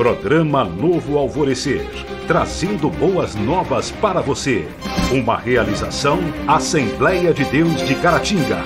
Programa 0.00 0.64
Novo 0.64 1.18
Alvorecer, 1.18 1.82
trazendo 2.26 2.88
boas 2.88 3.34
novas 3.34 3.90
para 3.90 4.22
você. 4.22 4.66
Uma 5.12 5.36
realização 5.36 6.20
Assembleia 6.48 7.34
de 7.34 7.44
Deus 7.44 7.86
de 7.86 7.94
Caratinga. 7.96 8.62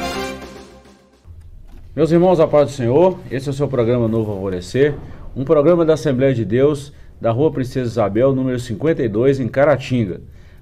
Meus 1.97 2.12
irmãos, 2.12 2.39
a 2.39 2.47
paz 2.47 2.71
do 2.71 2.77
Senhor, 2.77 3.19
esse 3.33 3.49
é 3.49 3.51
o 3.51 3.53
seu 3.53 3.67
programa 3.67 4.07
Novo 4.07 4.30
Alvorecer, 4.30 4.95
um 5.34 5.43
programa 5.45 5.84
da 5.84 5.95
Assembleia 5.95 6.33
de 6.33 6.45
Deus 6.45 6.93
da 7.20 7.33
Rua 7.33 7.51
Princesa 7.51 7.91
Isabel, 7.91 8.32
número 8.32 8.61
52, 8.61 9.41
em 9.41 9.48
Caratinga. 9.48 10.21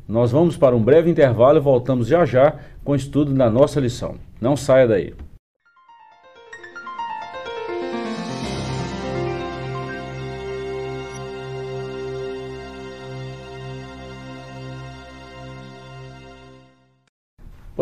Nós 0.09 0.33
vamos 0.33 0.57
para 0.57 0.75
um 0.75 0.83
breve 0.83 1.11
intervalo 1.11 1.59
e 1.59 1.61
voltamos 1.61 2.07
já 2.07 2.25
já 2.25 2.55
com 2.83 2.93
o 2.93 2.97
estudo 2.97 3.35
da 3.35 3.51
nossa 3.51 3.79
lição. 3.79 4.15
Não 4.41 4.57
saia 4.57 4.89
daí. 4.89 5.13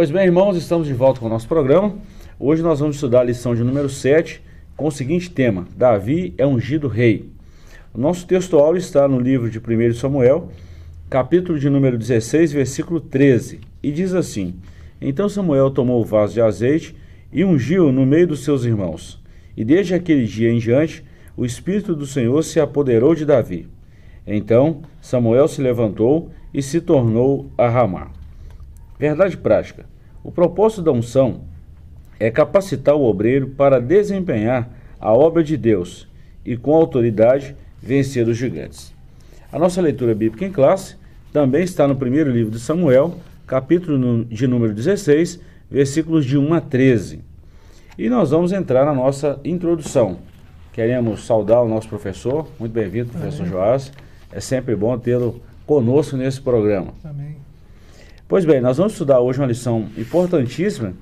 Pois 0.00 0.10
bem, 0.10 0.24
irmãos, 0.24 0.56
estamos 0.56 0.86
de 0.86 0.94
volta 0.94 1.20
com 1.20 1.26
o 1.26 1.28
nosso 1.28 1.46
programa. 1.46 1.94
Hoje 2.38 2.62
nós 2.62 2.80
vamos 2.80 2.96
estudar 2.96 3.20
a 3.20 3.24
lição 3.24 3.54
de 3.54 3.62
número 3.62 3.86
7 3.86 4.40
com 4.74 4.86
o 4.86 4.90
seguinte 4.90 5.30
tema: 5.30 5.68
Davi 5.76 6.32
é 6.38 6.46
ungido 6.46 6.88
rei. 6.88 7.28
O 7.92 8.00
nosso 8.00 8.26
texto 8.26 8.56
áudio 8.56 8.78
está 8.78 9.06
no 9.06 9.20
livro 9.20 9.50
de 9.50 9.58
1 9.58 9.92
Samuel, 9.92 10.48
capítulo 11.10 11.58
de 11.58 11.68
número 11.68 11.98
16, 11.98 12.50
versículo 12.50 12.98
13, 12.98 13.60
e 13.82 13.92
diz 13.92 14.14
assim: 14.14 14.54
Então 15.02 15.28
Samuel 15.28 15.70
tomou 15.70 16.00
o 16.00 16.04
vaso 16.06 16.32
de 16.32 16.40
azeite 16.40 16.96
e 17.30 17.44
ungiu 17.44 17.92
no 17.92 18.06
meio 18.06 18.28
dos 18.28 18.42
seus 18.42 18.64
irmãos. 18.64 19.22
E 19.54 19.66
desde 19.66 19.92
aquele 19.92 20.24
dia 20.24 20.50
em 20.50 20.56
diante, 20.56 21.04
o 21.36 21.44
Espírito 21.44 21.94
do 21.94 22.06
Senhor 22.06 22.42
se 22.42 22.58
apoderou 22.58 23.14
de 23.14 23.26
Davi. 23.26 23.68
Então 24.26 24.80
Samuel 24.98 25.46
se 25.46 25.60
levantou 25.60 26.30
e 26.54 26.62
se 26.62 26.80
tornou 26.80 27.50
a 27.58 27.68
ramar. 27.68 28.10
Verdade 28.98 29.34
prática. 29.34 29.90
O 30.22 30.30
propósito 30.30 30.82
da 30.82 30.92
unção 30.92 31.42
é 32.18 32.30
capacitar 32.30 32.94
o 32.94 33.04
obreiro 33.04 33.48
para 33.48 33.80
desempenhar 33.80 34.68
a 35.00 35.12
obra 35.12 35.42
de 35.42 35.56
Deus 35.56 36.06
e, 36.44 36.56
com 36.56 36.74
autoridade, 36.74 37.56
vencer 37.82 38.28
os 38.28 38.36
gigantes. 38.36 38.94
A 39.50 39.58
nossa 39.58 39.80
leitura 39.80 40.14
bíblica 40.14 40.44
em 40.44 40.52
classe 40.52 40.96
também 41.32 41.64
está 41.64 41.88
no 41.88 41.96
primeiro 41.96 42.30
livro 42.30 42.50
de 42.50 42.60
Samuel, 42.60 43.16
capítulo 43.46 44.24
de 44.24 44.46
número 44.46 44.74
16, 44.74 45.40
versículos 45.70 46.26
de 46.26 46.36
1 46.36 46.54
a 46.54 46.60
13. 46.60 47.20
E 47.98 48.08
nós 48.08 48.30
vamos 48.30 48.52
entrar 48.52 48.84
na 48.84 48.94
nossa 48.94 49.40
introdução. 49.44 50.18
Queremos 50.72 51.26
saudar 51.26 51.62
o 51.62 51.68
nosso 51.68 51.88
professor. 51.88 52.46
Muito 52.58 52.72
bem-vindo, 52.72 53.10
professor 53.10 53.42
Amém. 53.42 53.52
Joás. 53.52 53.92
É 54.30 54.40
sempre 54.40 54.76
bom 54.76 54.96
tê-lo 54.98 55.40
conosco 55.66 56.16
nesse 56.16 56.40
programa. 56.40 56.94
Amém. 57.04 57.39
Pois 58.30 58.44
bem, 58.44 58.60
nós 58.60 58.76
vamos 58.76 58.92
estudar 58.92 59.18
hoje 59.18 59.40
uma 59.40 59.46
lição 59.48 59.88
importantíssima 59.98 60.92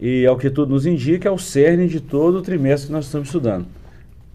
e, 0.00 0.26
ao 0.26 0.36
que 0.36 0.50
tudo 0.50 0.72
nos 0.72 0.86
indica, 0.86 1.28
é 1.28 1.30
o 1.30 1.38
cerne 1.38 1.86
de 1.86 2.00
todo 2.00 2.38
o 2.38 2.42
trimestre 2.42 2.88
que 2.88 2.92
nós 2.92 3.04
estamos 3.04 3.28
estudando. 3.28 3.64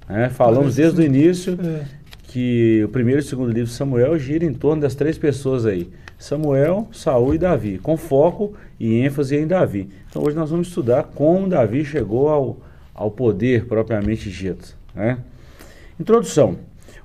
É, 0.07 0.29
falamos 0.29 0.75
desde 0.77 1.01
o 1.01 1.03
início 1.03 1.59
é. 1.61 1.83
que 2.29 2.81
o 2.85 2.87
primeiro 2.87 3.19
e 3.19 3.23
o 3.23 3.27
segundo 3.27 3.51
livro 3.51 3.69
de 3.69 3.75
Samuel 3.75 4.17
gira 4.17 4.45
em 4.45 4.53
torno 4.53 4.81
das 4.81 4.95
três 4.95 5.17
pessoas 5.17 5.65
aí: 5.65 5.89
Samuel, 6.17 6.87
Saul 6.93 7.35
e 7.35 7.37
Davi, 7.37 7.77
com 7.77 7.97
foco 7.97 8.53
e 8.79 8.99
ênfase 8.99 9.35
em 9.35 9.45
Davi. 9.45 9.89
Então 10.09 10.23
hoje 10.23 10.37
nós 10.37 10.49
vamos 10.49 10.69
estudar 10.69 11.03
como 11.13 11.49
Davi 11.49 11.83
chegou 11.83 12.29
ao, 12.29 12.57
ao 12.95 13.11
poder 13.11 13.65
propriamente 13.65 14.31
dito. 14.31 14.77
Né? 14.95 15.17
Introdução: 15.99 16.55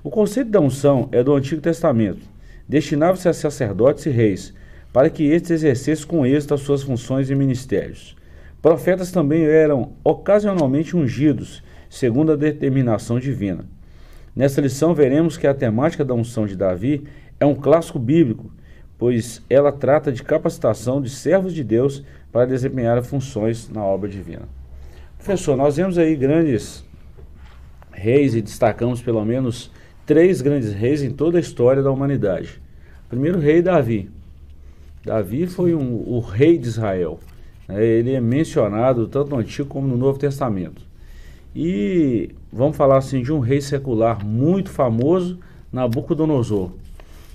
O 0.01 0.09
conceito 0.09 0.49
da 0.49 0.61
unção 0.61 1.09
é 1.11 1.21
do 1.21 1.33
Antigo 1.33 1.59
Testamento. 1.59 2.21
Destinava-se 2.65 3.27
a 3.27 3.33
sacerdotes 3.33 4.05
e 4.05 4.09
reis 4.11 4.57
para 4.91 5.09
que 5.09 5.23
estes 5.23 5.51
exercessem 5.51 6.07
com 6.07 6.25
êxito 6.25 6.53
as 6.53 6.61
suas 6.61 6.83
funções 6.83 7.29
e 7.29 7.35
ministérios. 7.35 8.15
Profetas 8.61 9.11
também 9.11 9.43
eram 9.43 9.93
ocasionalmente 10.03 10.97
ungidos, 10.97 11.63
segundo 11.89 12.31
a 12.31 12.35
determinação 12.35 13.19
divina. 13.19 13.65
Nessa 14.35 14.61
lição 14.61 14.93
veremos 14.93 15.37
que 15.37 15.47
a 15.47 15.53
temática 15.53 16.03
da 16.03 16.13
unção 16.13 16.45
de 16.45 16.55
Davi 16.55 17.03
é 17.39 17.45
um 17.45 17.55
clássico 17.55 17.97
bíblico, 17.97 18.51
pois 18.97 19.41
ela 19.49 19.71
trata 19.71 20.11
de 20.11 20.23
capacitação 20.23 21.01
de 21.01 21.09
servos 21.09 21.53
de 21.53 21.63
Deus 21.63 22.03
para 22.31 22.45
desempenhar 22.45 23.01
funções 23.01 23.69
na 23.69 23.83
obra 23.83 24.09
divina. 24.09 24.47
Professor, 25.17 25.55
nós 25.55 25.77
vemos 25.77 25.97
aí 25.97 26.15
grandes 26.15 26.83
reis 27.91 28.35
e 28.35 28.41
destacamos 28.41 29.01
pelo 29.01 29.23
menos 29.25 29.71
três 30.05 30.41
grandes 30.41 30.73
reis 30.73 31.01
em 31.01 31.11
toda 31.11 31.37
a 31.37 31.41
história 31.41 31.83
da 31.83 31.91
humanidade. 31.91 32.61
primeiro 33.09 33.39
rei 33.39 33.61
Davi, 33.61 34.09
Davi 35.09 35.47
foi 35.47 35.73
um, 35.73 36.03
o 36.05 36.19
rei 36.19 36.55
de 36.55 36.67
Israel. 36.67 37.19
Né? 37.67 37.83
Ele 37.83 38.13
é 38.13 38.21
mencionado 38.21 39.07
tanto 39.07 39.31
no 39.31 39.37
Antigo 39.37 39.67
como 39.67 39.87
no 39.87 39.97
Novo 39.97 40.19
Testamento. 40.19 40.83
E 41.55 42.29
vamos 42.53 42.77
falar 42.77 42.97
assim 42.97 43.23
de 43.23 43.33
um 43.33 43.39
rei 43.39 43.59
secular 43.59 44.23
muito 44.23 44.69
famoso, 44.69 45.39
Nabucodonosor. 45.73 46.69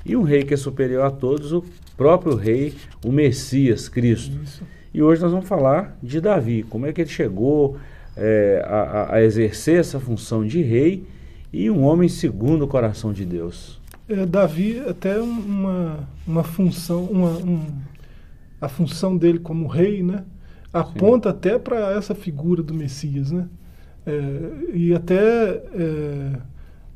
E 0.07 0.15
um 0.15 0.23
rei 0.23 0.45
que 0.45 0.55
é 0.55 0.57
superior 0.57 1.05
a 1.05 1.11
todos, 1.11 1.53
o 1.53 1.65
próprio 1.97 2.37
rei, 2.37 2.75
o 3.05 3.11
Messias, 3.11 3.89
Cristo. 3.89 4.39
Isso. 4.45 4.63
E 4.93 5.03
hoje 5.03 5.21
nós 5.21 5.33
vamos 5.33 5.49
falar 5.49 5.99
de 6.01 6.21
Davi, 6.21 6.63
como 6.63 6.87
é 6.87 6.93
que 6.93 7.01
ele 7.01 7.11
chegou 7.11 7.77
é, 8.17 8.65
a, 8.65 9.17
a 9.17 9.25
exercer 9.25 9.81
essa 9.81 9.99
função 9.99 10.47
de 10.47 10.63
rei 10.63 11.03
e 11.53 11.69
um 11.69 11.83
homem 11.83 12.09
segundo 12.09 12.67
o 12.67 12.69
coração 12.69 13.13
de 13.13 13.25
Deus 13.25 13.83
é, 14.09 14.27
Davi 14.27 14.81
até 14.81 15.19
uma, 15.21 16.09
uma 16.27 16.43
função, 16.43 17.05
uma, 17.05 17.31
um, 17.31 17.67
a 18.61 18.69
função 18.69 19.17
dele 19.17 19.39
como 19.39 19.67
rei, 19.67 20.03
né? 20.03 20.25
Aponta 20.73 21.31
Sim. 21.31 21.37
até 21.37 21.59
para 21.59 21.93
essa 21.93 22.15
figura 22.15 22.63
do 22.63 22.75
Messias, 22.75 23.31
né? 23.31 23.49
É, 24.07 24.75
e 24.75 24.95
até 24.95 25.63
é, 25.73 26.33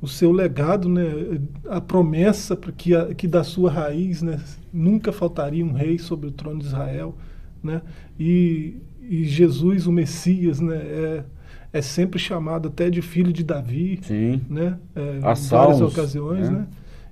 o 0.00 0.06
seu 0.06 0.32
legado, 0.32 0.88
né? 0.88 1.40
A 1.68 1.80
promessa 1.80 2.56
para 2.56 2.72
que, 2.72 2.92
que 3.14 3.26
da 3.26 3.42
sua 3.42 3.70
raiz, 3.70 4.20
né? 4.20 4.40
Nunca 4.72 5.12
faltaria 5.12 5.64
um 5.64 5.72
rei 5.72 5.98
sobre 5.98 6.28
o 6.28 6.32
trono 6.32 6.58
de 6.58 6.66
Israel, 6.66 7.14
né? 7.62 7.80
E, 8.18 8.76
e 9.00 9.24
Jesus, 9.24 9.86
o 9.86 9.92
Messias, 9.92 10.60
né? 10.60 10.76
É, 10.76 11.24
é 11.72 11.82
sempre 11.82 12.18
chamado 12.18 12.68
até 12.68 12.90
de 12.90 13.00
filho 13.00 13.32
de 13.32 13.44
Davi, 13.44 14.00
Sim. 14.02 14.40
né? 14.48 14.78
É, 14.94 15.18
em 15.18 15.48
várias 15.48 15.80
ocasiões, 15.80 16.50
né? 16.50 16.66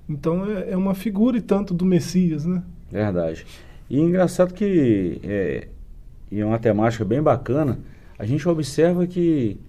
Então 0.09 0.45
é, 0.45 0.71
é 0.71 0.77
uma 0.77 0.93
figura 0.93 1.37
e 1.37 1.41
tanto 1.41 1.73
do 1.73 1.85
Messias, 1.85 2.45
né? 2.45 2.63
Verdade. 2.91 3.45
E 3.89 3.99
engraçado 3.99 4.53
que 4.53 5.19
é, 5.23 5.67
e 6.31 6.39
é 6.39 6.45
uma 6.45 6.59
temática 6.59 7.05
bem 7.05 7.21
bacana, 7.21 7.79
a 8.17 8.25
gente 8.25 8.47
observa 8.47 9.05
que 9.07 9.59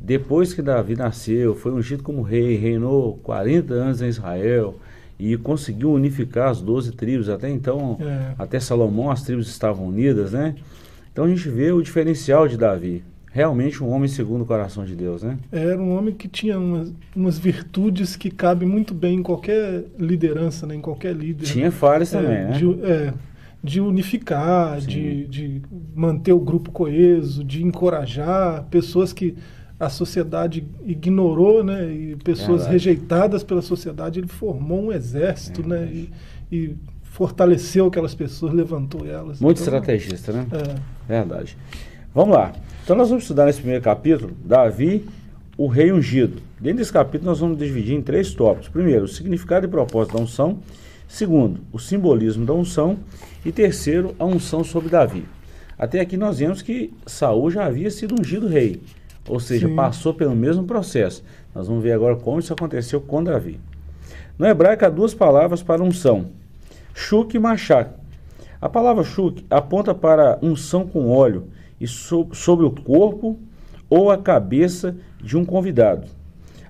depois 0.00 0.54
que 0.54 0.62
Davi 0.62 0.96
nasceu, 0.96 1.54
foi 1.54 1.72
ungido 1.72 2.02
como 2.02 2.22
rei, 2.22 2.56
reinou 2.56 3.18
40 3.22 3.74
anos 3.74 4.00
em 4.00 4.08
Israel 4.08 4.76
e 5.18 5.36
conseguiu 5.36 5.92
unificar 5.92 6.48
as 6.48 6.60
12 6.60 6.92
tribos. 6.92 7.28
Até 7.28 7.50
então, 7.50 7.98
é. 8.00 8.34
até 8.38 8.58
Salomão, 8.58 9.10
as 9.10 9.22
tribos 9.22 9.48
estavam 9.48 9.88
unidas, 9.88 10.32
né? 10.32 10.54
Então 11.12 11.24
a 11.24 11.28
gente 11.28 11.48
vê 11.48 11.70
o 11.70 11.82
diferencial 11.82 12.48
de 12.48 12.56
Davi 12.56 13.04
realmente 13.32 13.82
um 13.82 13.88
homem 13.88 14.08
segundo 14.08 14.42
o 14.42 14.46
coração 14.46 14.84
de 14.84 14.94
Deus, 14.94 15.22
né? 15.22 15.38
Era 15.52 15.80
um 15.80 15.96
homem 15.96 16.12
que 16.12 16.28
tinha 16.28 16.58
umas, 16.58 16.92
umas 17.14 17.38
virtudes 17.38 18.16
que 18.16 18.30
cabem 18.30 18.68
muito 18.68 18.92
bem 18.92 19.18
em 19.18 19.22
qualquer 19.22 19.84
liderança, 19.98 20.66
né? 20.66 20.74
em 20.74 20.80
qualquer 20.80 21.14
líder. 21.14 21.46
Tinha 21.46 21.70
falhas 21.70 22.12
é, 22.12 22.20
também, 22.20 22.44
né? 22.44 22.52
De, 22.52 22.84
é, 22.84 23.14
de 23.62 23.80
unificar, 23.80 24.80
de, 24.80 25.26
de 25.26 25.62
manter 25.94 26.32
o 26.32 26.40
grupo 26.40 26.72
coeso, 26.72 27.44
de 27.44 27.64
encorajar 27.64 28.64
pessoas 28.64 29.12
que 29.12 29.36
a 29.78 29.88
sociedade 29.88 30.66
ignorou, 30.84 31.62
né? 31.64 31.90
E 31.90 32.16
pessoas 32.16 32.62
Verdade. 32.66 32.72
rejeitadas 32.72 33.42
pela 33.42 33.62
sociedade, 33.62 34.20
ele 34.20 34.28
formou 34.28 34.86
um 34.86 34.92
exército, 34.92 35.66
né? 35.66 35.88
E, 35.90 36.10
e, 36.52 36.76
fortaleceu 37.02 37.86
aquelas 37.86 38.14
pessoas, 38.14 38.52
levantou 38.52 39.04
elas. 39.04 39.40
Muito 39.40 39.60
então, 39.60 39.74
estrategista, 39.74 40.32
né? 40.32 40.46
É. 40.52 40.74
Verdade. 41.08 41.56
Vamos 42.12 42.34
lá. 42.34 42.52
Então 42.82 42.96
nós 42.96 43.08
vamos 43.08 43.22
estudar 43.22 43.46
nesse 43.46 43.60
primeiro 43.60 43.84
capítulo 43.84 44.32
Davi, 44.44 45.06
o 45.56 45.68
rei 45.68 45.92
ungido. 45.92 46.42
Dentro 46.58 46.78
desse 46.78 46.92
capítulo 46.92 47.30
nós 47.30 47.38
vamos 47.38 47.56
dividir 47.56 47.94
em 47.94 48.02
três 48.02 48.34
tópicos. 48.34 48.68
Primeiro, 48.68 49.04
o 49.04 49.08
significado 49.08 49.66
e 49.66 49.68
propósito 49.68 50.16
da 50.16 50.22
unção. 50.22 50.58
Segundo, 51.06 51.60
o 51.72 51.78
simbolismo 51.78 52.44
da 52.44 52.52
unção. 52.52 52.98
E 53.44 53.52
terceiro, 53.52 54.12
a 54.18 54.24
unção 54.24 54.64
sobre 54.64 54.88
Davi. 54.88 55.24
Até 55.78 56.00
aqui 56.00 56.16
nós 56.16 56.40
vemos 56.40 56.62
que 56.62 56.92
Saul 57.06 57.48
já 57.48 57.64
havia 57.64 57.90
sido 57.92 58.20
ungido 58.20 58.48
rei, 58.48 58.82
ou 59.28 59.38
seja, 59.38 59.68
Sim. 59.68 59.76
passou 59.76 60.12
pelo 60.12 60.34
mesmo 60.34 60.64
processo. 60.64 61.22
Nós 61.54 61.68
vamos 61.68 61.82
ver 61.82 61.92
agora 61.92 62.16
como 62.16 62.40
isso 62.40 62.52
aconteceu 62.52 63.00
com 63.00 63.22
Davi. 63.22 63.60
No 64.36 64.46
hebraico 64.46 64.84
há 64.84 64.88
duas 64.88 65.14
palavras 65.14 65.62
para 65.62 65.82
unção: 65.82 66.26
chuk 66.92 67.36
e 67.36 67.38
machak. 67.38 67.92
A 68.60 68.68
palavra 68.68 69.04
chuk 69.04 69.46
aponta 69.48 69.94
para 69.94 70.38
unção 70.42 70.86
com 70.86 71.08
óleo 71.08 71.48
e 71.80 71.86
so 71.86 72.28
sobre 72.32 72.66
o 72.66 72.70
corpo 72.70 73.38
ou 73.88 74.10
a 74.10 74.18
cabeça 74.18 74.96
de 75.20 75.36
um 75.36 75.44
convidado. 75.44 76.06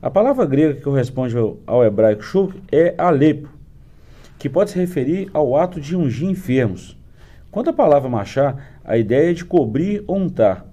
A 0.01 0.11
palavra 0.11 0.47
grega 0.47 0.75
que 0.75 0.81
corresponde 0.81 1.37
ao, 1.37 1.59
ao 1.67 1.85
hebraico 1.85 2.23
shuk 2.23 2.55
é 2.73 2.95
alepo, 2.97 3.51
que 4.39 4.49
pode 4.49 4.71
se 4.71 4.79
referir 4.79 5.29
ao 5.35 5.57
ato 5.57 5.81
de 5.81 5.95
ungir 5.95 6.29
enfermos. 6.29 6.97
Quanto 7.51 7.71
à 7.71 7.73
palavra 7.73 8.09
machar, 8.09 8.81
a 8.85 8.97
ideia 8.97 9.31
é 9.31 9.35
de 9.35 9.45
cobrir 9.45 10.03
ou 10.07 10.17
untar. 10.17 10.67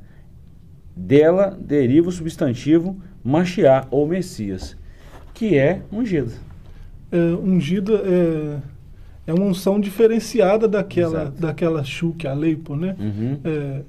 Dela 0.95 1.57
deriva 1.59 2.07
o 2.07 2.11
substantivo 2.11 2.95
machiar 3.23 3.87
ou 3.91 4.07
messias, 4.07 4.77
que 5.33 5.57
é 5.57 5.81
ungido. 5.91 6.31
É, 7.11 7.17
ungida 7.17 7.93
é, 7.93 8.57
é 9.27 9.33
uma 9.33 9.45
unção 9.45 9.79
diferenciada 9.79 10.67
daquela, 10.67 11.23
Exato. 11.23 11.41
daquela 11.41 11.83
shuk, 11.83 12.25
aleipo, 12.25 12.75
né? 12.75 12.95
Uhum. 12.97 13.39
É, 13.43 13.81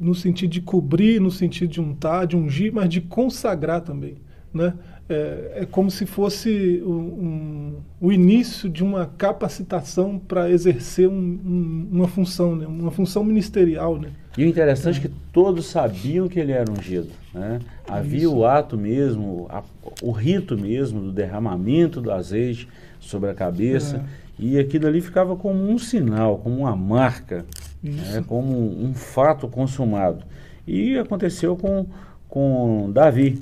no 0.00 0.14
sentido 0.14 0.50
de 0.50 0.60
cobrir, 0.60 1.20
no 1.20 1.30
sentido 1.30 1.70
de 1.70 1.80
untar, 1.80 2.26
de 2.26 2.36
ungir, 2.36 2.72
mas 2.72 2.88
de 2.88 3.00
consagrar 3.00 3.80
também, 3.80 4.14
né? 4.52 4.74
É, 5.08 5.52
é 5.62 5.66
como 5.70 5.90
se 5.90 6.06
fosse 6.06 6.80
o, 6.84 6.90
um, 6.90 7.72
o 8.00 8.12
início 8.12 8.68
de 8.70 8.82
uma 8.82 9.04
capacitação 9.06 10.18
para 10.18 10.48
exercer 10.50 11.08
um- 11.08 11.12
um- 11.12 11.88
uma 11.90 12.08
função, 12.08 12.54
né? 12.56 12.66
uma 12.66 12.90
função 12.90 13.24
ministerial, 13.24 13.98
né? 13.98 14.10
E 14.38 14.44
o 14.44 14.46
interessante 14.48 14.98
é 14.98 15.02
que 15.02 15.10
todos 15.32 15.66
sabiam 15.66 16.28
que 16.28 16.38
ele 16.38 16.52
era 16.52 16.70
ungido. 16.70 17.08
Né? 17.34 17.58
Havia 17.86 18.20
Isso. 18.20 18.34
o 18.34 18.46
ato 18.46 18.78
mesmo, 18.78 19.46
a- 19.50 19.62
o 20.00 20.12
rito 20.12 20.56
mesmo 20.56 21.00
do 21.00 21.12
derramamento 21.12 22.00
do 22.00 22.10
azeite 22.10 22.66
sobre 23.00 23.28
a 23.28 23.34
cabeça. 23.34 23.96
É. 23.96 24.21
E 24.38 24.58
aquilo 24.58 24.86
ali 24.86 25.00
ficava 25.00 25.36
como 25.36 25.62
um 25.68 25.78
sinal, 25.78 26.38
como 26.38 26.60
uma 26.60 26.74
marca, 26.74 27.44
né? 27.82 28.24
como 28.26 28.52
um, 28.52 28.86
um 28.86 28.94
fato 28.94 29.46
consumado. 29.48 30.24
E 30.66 30.98
aconteceu 30.98 31.56
com, 31.56 31.86
com 32.28 32.90
Davi. 32.92 33.40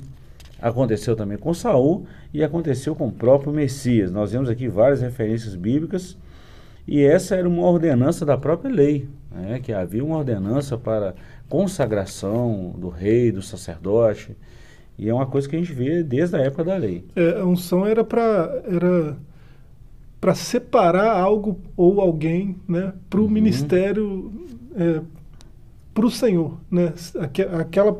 Aconteceu 0.61 1.15
também 1.15 1.37
com 1.37 1.53
Saul 1.53 2.05
e 2.33 2.43
aconteceu 2.43 2.95
com 2.95 3.07
o 3.07 3.11
próprio 3.11 3.51
Messias. 3.51 4.11
Nós 4.11 4.31
vemos 4.31 4.47
aqui 4.47 4.67
várias 4.67 5.01
referências 5.01 5.55
bíblicas 5.55 6.15
e 6.87 7.03
essa 7.03 7.35
era 7.35 7.47
uma 7.47 7.65
ordenança 7.65 8.25
da 8.25 8.37
própria 8.37 8.71
lei, 8.71 9.07
né? 9.31 9.59
que 9.59 9.73
havia 9.73 10.03
uma 10.03 10.17
ordenança 10.17 10.77
para 10.77 11.15
consagração 11.49 12.75
do 12.77 12.89
rei, 12.89 13.31
do 13.31 13.41
sacerdote. 13.41 14.35
E 14.97 15.09
é 15.09 15.13
uma 15.13 15.25
coisa 15.25 15.49
que 15.49 15.55
a 15.55 15.59
gente 15.59 15.73
vê 15.73 16.03
desde 16.03 16.35
a 16.35 16.39
época 16.39 16.63
da 16.63 16.75
lei. 16.75 17.03
É, 17.15 17.39
a 17.39 17.45
unção 17.45 17.85
era 17.85 18.03
para 18.03 18.61
era 18.65 19.17
para 20.21 20.35
separar 20.35 21.19
algo 21.19 21.57
ou 21.75 21.99
alguém, 21.99 22.55
né, 22.67 22.93
para 23.09 23.19
o 23.19 23.23
Uhum. 23.23 23.29
ministério, 23.29 24.31
para 25.93 26.05
o 26.05 26.11
Senhor, 26.11 26.57
né? 26.69 26.93
Aque- 27.19 27.41
Aquela 27.41 27.97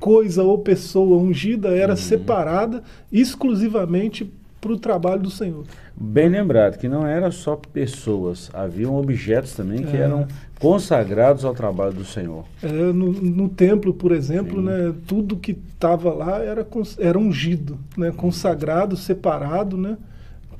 coisa 0.00 0.42
ou 0.42 0.58
pessoa 0.58 1.18
ungida 1.18 1.68
Uhum. 1.68 1.74
era 1.74 1.96
separada 1.96 2.82
exclusivamente 3.10 4.32
para 4.60 4.72
o 4.72 4.78
trabalho 4.78 5.22
do 5.22 5.30
Senhor. 5.30 5.64
Bem 5.96 6.28
lembrado 6.28 6.78
que 6.78 6.88
não 6.88 7.04
era 7.06 7.30
só 7.32 7.56
pessoas, 7.56 8.48
haviam 8.54 8.94
objetos 8.96 9.52
também 9.54 9.82
que 9.84 9.96
É. 9.96 10.00
eram 10.02 10.26
consagrados 10.60 11.44
ao 11.44 11.52
trabalho 11.52 11.92
do 11.92 12.04
Senhor. 12.04 12.44
É, 12.62 12.68
no, 12.70 13.12
no 13.12 13.48
templo, 13.48 13.92
por 13.92 14.12
exemplo, 14.12 14.58
Sim. 14.60 14.66
né, 14.66 14.94
tudo 15.08 15.36
que 15.36 15.50
estava 15.74 16.12
lá 16.14 16.38
era, 16.38 16.64
era 16.98 17.18
ungido, 17.18 17.76
né, 17.96 18.12
consagrado, 18.16 18.96
separado, 18.96 19.76
né, 19.76 19.98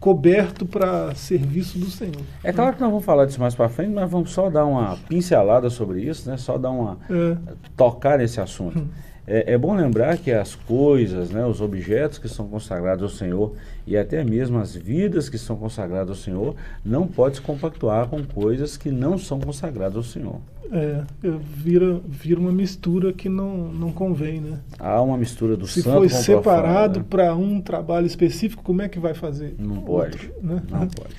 coberto 0.03 0.67
para 0.67 1.15
serviço 1.15 1.79
do 1.79 1.87
Senhor. 1.87 2.23
É 2.43 2.53
claro 2.53 2.75
que 2.75 2.81
nós 2.81 2.91
vamos 2.91 3.05
falar 3.05 3.25
disso 3.25 3.41
mais 3.41 3.55
para 3.55 3.69
frente, 3.69 3.93
mas 3.93 4.11
vamos 4.11 4.33
só 4.33 4.51
dar 4.51 4.65
uma 4.65 4.97
pincelada 5.09 5.71
sobre 5.71 6.03
isso, 6.03 6.29
né? 6.29 6.37
Só 6.37 6.59
dar 6.59 6.71
uma 6.71 6.99
É, 7.09 7.37
tocar 7.77 8.19
nesse 8.19 8.41
assunto. 8.41 8.85
É, 9.27 9.53
é 9.53 9.59
bom 9.59 9.75
lembrar 9.75 10.19
que 10.19 10.33
as 10.33 10.55
coisas, 10.55 11.31
né, 11.31 11.47
os 11.47 11.61
objetos 11.61 12.19
que 12.19 12.29
são 12.29 12.49
consagrados 12.49 13.03
ao 13.03 13.09
Senhor 13.09 13.55
e 13.87 13.97
até 13.97 14.25
mesmo 14.25 14.59
as 14.59 14.75
vidas 14.75 15.29
que 15.29 15.39
são 15.39 15.57
consagradas 15.57 16.09
ao 16.11 16.17
Senhor 16.17 16.57
não 16.85 17.07
pode 17.07 17.37
se 17.37 17.43
compactuar 17.43 18.09
com 18.09 18.23
coisas 18.25 18.77
que 18.77 18.91
não 18.91 19.17
são 19.17 19.39
consagradas 19.39 19.97
ao 19.97 20.03
Senhor. 20.03 20.41
é, 20.73 21.05
é, 21.23 21.31
vira, 21.55 22.01
vira 22.07 22.41
uma 22.41 22.51
mistura 22.51 23.13
que 23.13 23.29
não, 23.29 23.71
não 23.73 23.93
convém, 23.93 24.41
né? 24.41 24.59
Há 24.79 25.01
uma 25.01 25.17
mistura 25.17 25.57
do 25.57 25.67
Se 25.67 25.83
santo 25.83 25.99
foi 25.99 26.09
com 26.09 26.15
o 26.17 26.19
separado 26.19 27.01
né? 27.01 27.07
para 27.09 27.35
um 27.35 27.61
trabalho 27.61 28.07
específico, 28.07 28.63
como 28.63 28.83
é 28.83 28.89
que 28.89 28.99
vai 28.99 29.15
fazer? 29.15 29.55
Não 29.59 29.83
pode. 29.83 30.17
outro, 30.17 30.33
né? 30.43 30.63
Não 30.69 30.89
pode. 30.89 31.15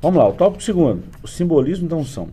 Vamos 0.00 0.18
lá, 0.18 0.28
o 0.28 0.32
tópico 0.32 0.62
segundo, 0.62 1.02
o 1.22 1.26
simbolismo 1.26 1.88
da 1.88 1.96
unção. 1.96 2.28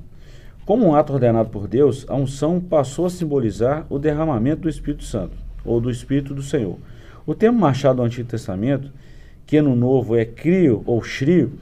Como 0.66 0.88
um 0.88 0.96
ato 0.96 1.12
ordenado 1.12 1.50
por 1.50 1.68
Deus, 1.68 2.06
a 2.08 2.16
unção 2.16 2.62
passou 2.62 3.06
a 3.06 3.10
simbolizar 3.10 3.86
o 3.90 4.00
derramamento 4.00 4.62
do 4.62 4.70
Espírito 4.70 5.04
Santo, 5.04 5.36
ou 5.66 5.82
do 5.82 5.92
Espírito 5.92 6.34
do 6.34 6.42
Senhor. 6.42 6.78
O 7.26 7.36
termo 7.36 7.60
machado 7.60 7.98
do 7.98 8.04
Antigo 8.04 8.30
Testamento, 8.30 8.90
que 9.46 9.62
no 9.62 9.76
Novo 9.76 10.16
é 10.16 10.24
crio 10.24 10.82
ou 10.86 11.04
shrio, 11.04 11.54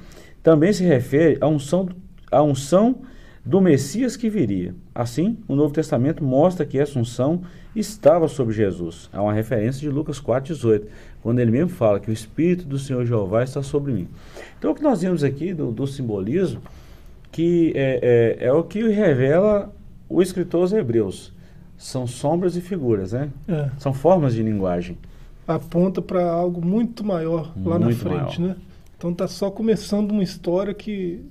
também 0.44 0.72
se 0.72 0.84
refere 0.84 1.40
à 1.42 1.48
unção, 1.48 1.90
à 2.32 2.44
unção 2.44 3.00
do 3.44 3.60
Messias 3.60 4.16
que 4.16 4.30
viria. 4.30 4.76
Assim, 4.94 5.36
o 5.48 5.56
Novo 5.56 5.74
Testamento 5.74 6.24
mostra 6.24 6.64
que 6.64 6.78
essa 6.78 7.00
unção 7.00 7.42
estava 7.76 8.28
sobre 8.28 8.54
Jesus. 8.54 9.10
Há 9.12 9.24
uma 9.24 9.34
referência 9.34 9.82
de 9.82 9.90
Lucas 9.90 10.22
4,18, 10.22 10.84
quando 11.24 11.40
ele 11.40 11.50
mesmo 11.50 11.70
fala 11.70 12.00
que 12.00 12.12
o 12.12 12.14
Espírito 12.14 12.66
do 12.66 12.78
Senhor 12.78 13.04
Jeová 13.04 13.44
está 13.44 13.64
sobre 13.64 13.94
mim. 13.94 14.08
Então, 14.60 14.72
o 14.72 14.76
que 14.76 14.84
nós 14.84 15.02
vemos 15.02 15.24
aqui 15.24 15.56
do, 15.56 15.72
do 15.72 15.88
simbolismo, 15.88 16.62
que 17.32 17.72
é, 17.76 18.38
é, 18.42 18.46
é 18.48 18.52
o 18.54 18.64
que 18.64 18.88
revela 18.90 19.74
o 20.10 20.22
escritor 20.22 20.62
aos 20.62 20.74
Hebreus. 20.74 21.34
São 21.78 22.06
sombras 22.06 22.56
e 22.56 22.62
figuras, 22.62 23.14
né? 23.14 23.30
É, 23.48 23.70
São 23.80 23.94
formas 23.94 24.34
de 24.36 24.44
linguagem. 24.44 24.98
aponta 25.48 26.02
para 26.02 26.30
algo 26.30 26.64
muito 26.66 27.04
maior 27.04 27.52
lá 27.66 27.80
na 27.80 27.86
Muito 27.88 28.00
frente, 28.00 28.40
maior. 28.40 28.56
né? 28.56 28.56
Então 28.98 29.14
tá 29.14 29.28
só 29.28 29.50
começando 29.50 30.12
uma 30.12 30.22
história 30.24 30.74
que 30.74 31.22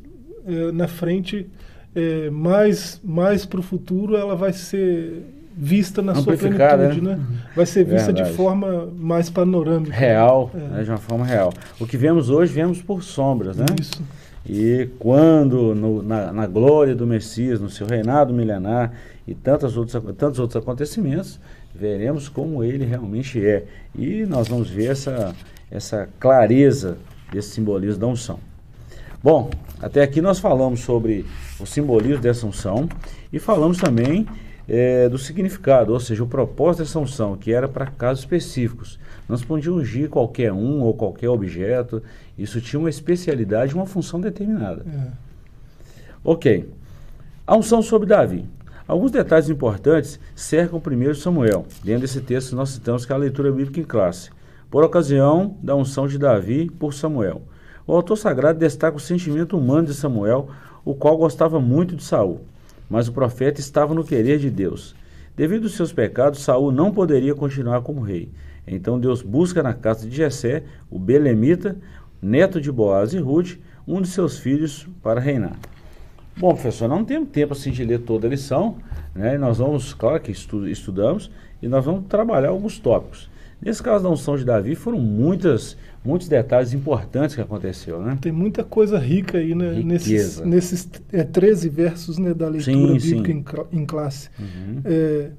é, 0.46 0.72
na 0.72 0.88
frente, 0.88 1.46
é, 1.94 2.28
mais, 2.30 3.00
mais 3.04 3.46
para 3.46 3.60
o 3.60 3.62
futuro, 3.62 4.16
ela 4.16 4.34
vai 4.34 4.52
ser 4.52 5.22
vista 5.56 6.00
na 6.02 6.14
sua 6.14 6.36
plenitude, 6.36 7.00
né? 7.00 7.16
né? 7.16 7.20
Vai 7.54 7.66
ser 7.66 7.84
vista 7.84 8.06
Verdade. 8.12 8.30
de 8.30 8.36
forma 8.36 8.88
mais 8.98 9.28
panorâmica. 9.30 9.94
Real, 9.94 10.50
É. 10.54 10.58
né, 10.58 10.82
de 10.82 10.90
uma 10.90 10.96
forma 10.98 11.24
real. 11.24 11.52
O 11.78 11.86
que 11.86 11.96
vemos 11.96 12.28
hoje, 12.30 12.52
vemos 12.52 12.80
por 12.82 13.02
sombras, 13.04 13.56
né? 13.58 13.66
Isso. 13.80 14.02
E 14.48 14.88
quando, 14.98 15.74
no- 15.74 16.02
na, 16.02 16.32
na 16.32 16.46
glória 16.46 16.94
do 16.94 17.06
Messias, 17.06 17.60
no 17.60 17.68
seu 17.70 17.86
reinado 17.86 18.32
milenar 18.32 18.92
e 19.26 19.34
tantos 19.34 19.76
outros, 19.76 20.02
tantos 20.16 20.38
outros 20.38 20.62
acontecimentos, 20.62 21.38
veremos 21.74 22.28
como 22.28 22.64
ele 22.64 22.84
realmente 22.84 23.44
é. 23.44 23.64
E 23.94 24.24
nós 24.26 24.48
vamos 24.48 24.68
ver 24.70 24.90
essa, 24.90 25.34
essa 25.70 26.08
clareza 26.18 26.96
desse 27.30 27.50
simbolismo 27.50 28.00
da 28.00 28.06
unção. 28.06 28.38
Bom, 29.22 29.50
até 29.80 30.02
aqui 30.02 30.20
nós 30.22 30.38
falamos 30.38 30.80
sobre 30.80 31.26
o 31.60 31.66
simbolismo 31.66 32.22
dessa 32.22 32.46
unção 32.46 32.88
e 33.32 33.38
falamos 33.38 33.76
também 33.78 34.26
eh, 34.68 35.08
do 35.08 35.18
significado, 35.18 35.92
ou 35.92 36.00
seja, 36.00 36.22
o 36.22 36.26
propósito 36.26 36.82
dessa 36.82 36.98
unção, 36.98 37.36
que 37.36 37.52
era 37.52 37.68
para 37.68 37.86
casos 37.86 38.20
específicos. 38.20 38.98
Não 39.28 39.36
se 39.36 39.44
podia 39.44 39.72
ungir 39.72 40.08
qualquer 40.08 40.52
um 40.52 40.80
ou 40.82 40.94
qualquer 40.94 41.28
objeto, 41.28 42.02
isso 42.36 42.60
tinha 42.60 42.80
uma 42.80 42.90
especialidade, 42.90 43.74
uma 43.74 43.86
função 43.86 44.20
determinada. 44.20 44.84
É. 44.86 45.10
Ok. 46.24 46.68
A 47.46 47.56
unção 47.56 47.82
sobre 47.82 48.08
Davi. 48.08 48.44
Alguns 48.86 49.12
detalhes 49.12 49.48
importantes 49.48 50.18
cercam 50.34 50.80
primeiro 50.80 51.14
Samuel, 51.14 51.64
dentro 51.84 52.02
desse 52.02 52.20
texto 52.20 52.56
nós 52.56 52.70
citamos, 52.70 53.06
que 53.06 53.12
é 53.12 53.14
a 53.14 53.18
leitura 53.18 53.52
bíblica 53.52 53.78
em 53.78 53.84
classe, 53.84 54.30
por 54.68 54.82
ocasião 54.82 55.56
da 55.62 55.76
unção 55.76 56.08
de 56.08 56.18
Davi 56.18 56.68
por 56.68 56.92
Samuel. 56.92 57.42
O 57.86 57.94
autor 57.94 58.16
sagrado 58.16 58.58
destaca 58.58 58.96
o 58.96 59.00
sentimento 59.00 59.56
humano 59.56 59.86
de 59.86 59.94
Samuel, 59.94 60.48
o 60.84 60.94
qual 60.94 61.16
gostava 61.16 61.60
muito 61.60 61.94
de 61.94 62.02
Saul, 62.02 62.40
mas 62.90 63.06
o 63.08 63.12
profeta 63.12 63.60
estava 63.60 63.94
no 63.94 64.04
querer 64.04 64.38
de 64.38 64.50
Deus. 64.50 64.94
Devido 65.36 65.62
aos 65.62 65.74
seus 65.74 65.92
pecados, 65.92 66.40
Saul 66.40 66.72
não 66.72 66.92
poderia 66.92 67.34
continuar 67.34 67.80
como 67.82 68.02
rei. 68.02 68.28
Então 68.66 68.98
Deus 69.00 69.22
busca 69.22 69.62
na 69.62 69.72
casa 69.72 70.06
de 70.06 70.14
Jessé, 70.14 70.64
o 70.90 70.98
belemita, 70.98 71.78
neto 72.20 72.60
de 72.60 72.70
Boaz 72.70 73.14
e 73.14 73.18
Ruth, 73.18 73.56
um 73.86 74.02
de 74.02 74.08
seus 74.08 74.38
filhos 74.38 74.86
para 75.02 75.20
reinar. 75.20 75.56
Bom, 76.36 76.52
professor, 76.52 76.88
não 76.88 77.04
temos 77.04 77.30
tempo 77.30 77.52
assim 77.52 77.70
de 77.70 77.84
ler 77.84 78.00
toda 78.00 78.26
a 78.26 78.30
lição, 78.30 78.76
né? 79.14 79.38
Nós 79.38 79.58
vamos, 79.58 79.94
claro 79.94 80.20
que 80.20 80.30
estu- 80.30 80.68
estudamos, 80.68 81.30
e 81.62 81.68
nós 81.68 81.84
vamos 81.84 82.06
trabalhar 82.06 82.48
alguns 82.50 82.78
tópicos. 82.78 83.28
Nesse 83.62 83.82
caso 83.82 84.02
da 84.02 84.10
unção 84.10 84.36
de 84.36 84.44
Davi, 84.44 84.74
foram 84.74 84.98
muitas, 84.98 85.76
muitos 86.04 86.28
detalhes 86.28 86.72
importantes 86.72 87.34
que 87.34 87.40
aconteceu, 87.42 88.00
né? 88.00 88.16
Tem 88.20 88.32
muita 88.32 88.64
coisa 88.64 88.98
rica 88.98 89.38
aí 89.38 89.54
né, 89.54 89.72
nesses, 89.84 90.08
Riqueza. 90.08 90.44
nesses 90.46 90.88
é, 91.12 91.22
13 91.24 91.68
versos 91.68 92.18
né, 92.18 92.32
da 92.32 92.48
leitura 92.48 92.74
Sim, 92.76 92.92
bíblica 92.96 93.32
sim. 93.32 93.44
Em, 93.72 93.82
em 93.82 93.84
classe. 93.86 94.30
Uhum. 94.38 94.80
É, 94.84 95.30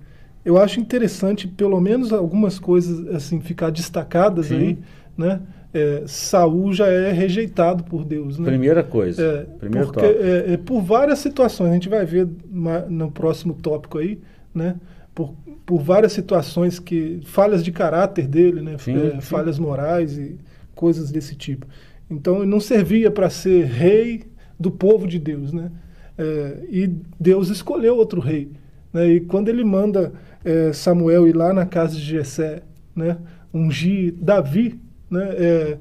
eu 0.45 0.57
acho 0.57 0.79
interessante, 0.79 1.47
pelo 1.47 1.79
menos 1.81 2.11
algumas 2.13 2.59
coisas 2.59 3.07
assim 3.15 3.39
ficar 3.41 3.69
destacadas 3.71 4.47
Sim. 4.47 4.55
aí, 4.57 4.77
né? 5.17 5.39
É, 5.73 6.03
Saul 6.05 6.73
já 6.73 6.87
é 6.87 7.11
rejeitado 7.13 7.83
por 7.85 8.03
Deus, 8.03 8.37
né? 8.37 8.45
Primeira 8.45 8.83
coisa, 8.83 9.21
É, 9.23 9.43
primeiro 9.57 9.87
porque, 9.87 10.01
tópico. 10.05 10.23
é, 10.25 10.53
é, 10.53 10.57
por 10.57 10.81
várias 10.81 11.19
situações, 11.19 11.69
a 11.71 11.73
gente 11.73 11.87
vai 11.87 12.05
ver 12.05 12.27
no 12.89 13.09
próximo 13.09 13.53
tópico 13.53 13.97
aí, 13.97 14.19
né? 14.53 14.75
Por, 15.71 15.81
várias 15.81 16.11
situações 16.11 16.79
que 16.79 17.21
falhas 17.23 17.63
de 17.63 17.71
caráter 17.71 18.27
dele, 18.27 18.61
né? 18.61 18.77
Sim, 18.77 18.97
É, 18.97 19.11
sim. 19.11 19.21
falhas 19.21 19.57
morais 19.57 20.17
e 20.17 20.37
coisas 20.75 21.11
desse 21.11 21.33
tipo. 21.35 21.65
Então 22.09 22.37
ele 22.37 22.45
não 22.45 22.59
servia 22.59 23.09
para 23.09 23.29
ser 23.29 23.65
rei 23.65 24.23
do 24.59 24.69
povo 24.69 25.07
de 25.07 25.17
Deus, 25.17 25.53
né? 25.53 25.71
É, 26.17 26.57
e 26.69 26.87
Deus 27.19 27.49
escolheu 27.49 27.95
outro 27.95 28.19
rei, 28.19 28.51
né? 28.91 29.07
E 29.07 29.19
quando 29.21 29.47
ele 29.47 29.63
manda 29.63 30.11
é, 30.43 30.73
Samuel 30.73 31.27
ir 31.27 31.35
lá 31.35 31.53
na 31.53 31.65
casa 31.65 31.95
de 31.95 32.01
Jessé, 32.01 32.63
né? 32.93 33.17
Ungir 33.53 34.13
Davi, 34.19 34.77
né? 35.09 35.23
É, 35.37 35.77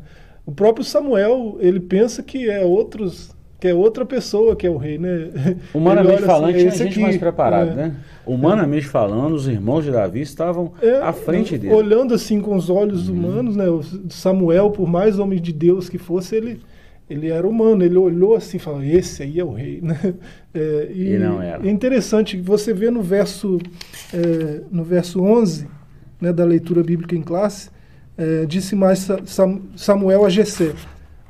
o 0.47 0.53
próprio 0.53 0.85
Samuel 0.85 1.57
ele 1.61 1.81
pensa 1.81 2.23
que 2.23 2.49
é 2.49 2.65
outros 2.65 3.35
que 3.61 3.69
é 3.69 3.75
outra 3.75 4.07
pessoa 4.07 4.57
que 4.57 4.67
é 4.67 4.71
o 4.71 4.77
rei, 4.79 4.97
né? 4.99 5.29
Humanamente 5.75 6.09
olha 6.09 6.17
assim, 6.19 6.27
falando, 6.27 6.55
é 6.57 6.59
gente 6.71 6.83
aqui, 6.83 7.01
mais 7.01 7.17
preparada, 7.19 7.71
é. 7.73 7.75
né? 7.75 7.97
Humanamente 8.27 8.87
falando, 8.87 9.35
os 9.35 9.47
irmãos 9.47 9.85
de 9.85 9.91
Davi 9.91 10.21
estavam 10.21 10.73
É, 10.81 10.97
à 11.03 11.13
frente 11.13 11.59
dele. 11.59 11.75
Olhando 11.75 12.15
assim 12.15 12.41
com 12.41 12.57
os 12.57 12.71
olhos 12.71 13.09
humanos, 13.09 13.57
né? 13.57 13.69
o 13.69 13.83
Samuel, 14.09 14.71
por 14.71 14.89
mais 14.89 15.19
homem 15.19 15.41
de 15.41 15.53
Deus 15.53 15.89
que 15.89 15.99
fosse, 15.99 16.37
ele, 16.37 16.61
ele 17.09 17.29
era 17.29 17.47
humano. 17.47 17.85
Ele 17.85 17.97
olhou 17.97 18.35
assim 18.37 18.57
e 18.57 18.61
falou: 18.61 18.83
Esse 18.83 19.23
aí 19.25 19.39
é 19.41 19.45
o 19.45 19.53
rei, 19.53 19.81
né? 19.83 19.99
É, 20.53 20.91
E 20.93 21.17
não 21.19 21.41
era. 21.41 21.65
É 21.65 21.71
interessante 21.71 22.37
que 22.37 22.43
você 22.43 22.73
vê 22.75 22.91
no 22.91 23.03
verso, 23.03 23.59
é, 24.13 24.63
no 24.71 24.83
verso 24.83 25.23
11 25.23 25.69
né, 26.21 26.33
da 26.33 26.45
leitura 26.45 26.83
bíblica 26.83 27.15
em 27.15 27.23
classe, 27.23 27.71
é, 28.19 28.45
disse 28.47 28.75
mais 28.75 28.99
Sa- 29.01 29.21
Sam- 29.25 29.61
Samuel 29.77 30.25
a 30.25 30.29
Jessé: 30.29 30.73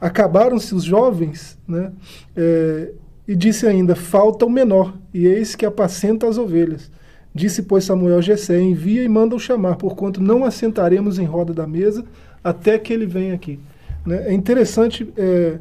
Acabaram-se 0.00 0.74
os 0.74 0.84
jovens, 0.84 1.58
né? 1.68 1.92
É, 2.36 2.92
e 3.28 3.36
disse 3.36 3.66
ainda: 3.66 3.94
Falta 3.94 4.46
o 4.46 4.50
menor, 4.50 4.96
e 5.12 5.26
eis 5.26 5.54
que 5.54 5.66
apacenta 5.66 6.26
as 6.26 6.38
ovelhas. 6.38 6.90
Disse, 7.32 7.62
pois, 7.62 7.84
Samuel 7.84 8.18
a 8.18 8.60
Envia 8.60 9.04
e 9.04 9.08
manda-o 9.08 9.38
chamar, 9.38 9.76
porquanto 9.76 10.20
não 10.20 10.44
assentaremos 10.44 11.18
em 11.18 11.24
roda 11.24 11.52
da 11.54 11.66
mesa 11.66 12.04
até 12.42 12.78
que 12.78 12.92
ele 12.92 13.06
venha 13.06 13.34
aqui. 13.34 13.60
Né? 14.04 14.30
É 14.30 14.32
interessante, 14.32 15.12
é, 15.16 15.58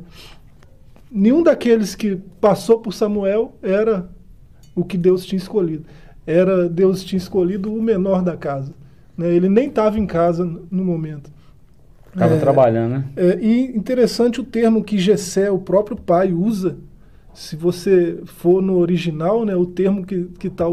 nenhum 1.11 1.43
daqueles 1.43 1.93
que 1.93 2.15
passou 2.41 2.79
por 2.79 2.91
Samuel 2.91 3.53
era 3.61 4.09
o 4.75 4.83
que 4.83 4.97
Deus 4.97 5.25
tinha 5.25 5.37
escolhido. 5.37 5.85
Era 6.25 6.67
Deus 6.67 7.03
tinha 7.03 7.17
escolhido 7.17 7.73
o 7.73 7.81
menor 7.81 8.23
da 8.23 8.35
casa. 8.35 8.73
né? 9.15 9.31
Ele 9.31 9.49
nem 9.49 9.67
estava 9.67 9.99
em 9.99 10.07
casa 10.07 10.43
no 10.71 10.83
momento. 10.83 11.29
Estava 12.13 12.35
É, 12.35 12.37
trabalhando, 12.37 12.91
né? 12.93 13.05
é, 13.15 13.39
e 13.41 13.75
interessante 13.77 14.39
o 14.41 14.43
termo 14.43 14.83
que 14.83 14.97
Gessé, 14.97 15.49
o 15.51 15.59
próprio 15.59 15.97
pai, 15.97 16.33
usa. 16.33 16.77
Se 17.33 17.55
você 17.55 18.19
for 18.25 18.61
no 18.61 18.77
original, 18.79 19.45
né, 19.45 19.55
o 19.55 19.65
termo 19.65 20.05
que 20.05 20.29
está 20.47 20.65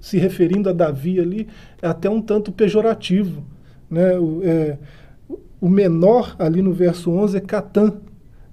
se 0.00 0.18
referindo 0.18 0.68
a 0.68 0.72
Davi 0.72 1.20
ali 1.20 1.48
é 1.80 1.86
até 1.86 2.10
um 2.10 2.20
tanto 2.20 2.52
pejorativo. 2.52 3.42
Né? 3.90 4.18
O, 4.18 4.40
é, 4.44 4.78
o 5.60 5.68
menor 5.68 6.36
ali 6.38 6.62
no 6.62 6.72
verso 6.72 7.10
11 7.10 7.36
é 7.38 7.40
Catã. 7.40 7.94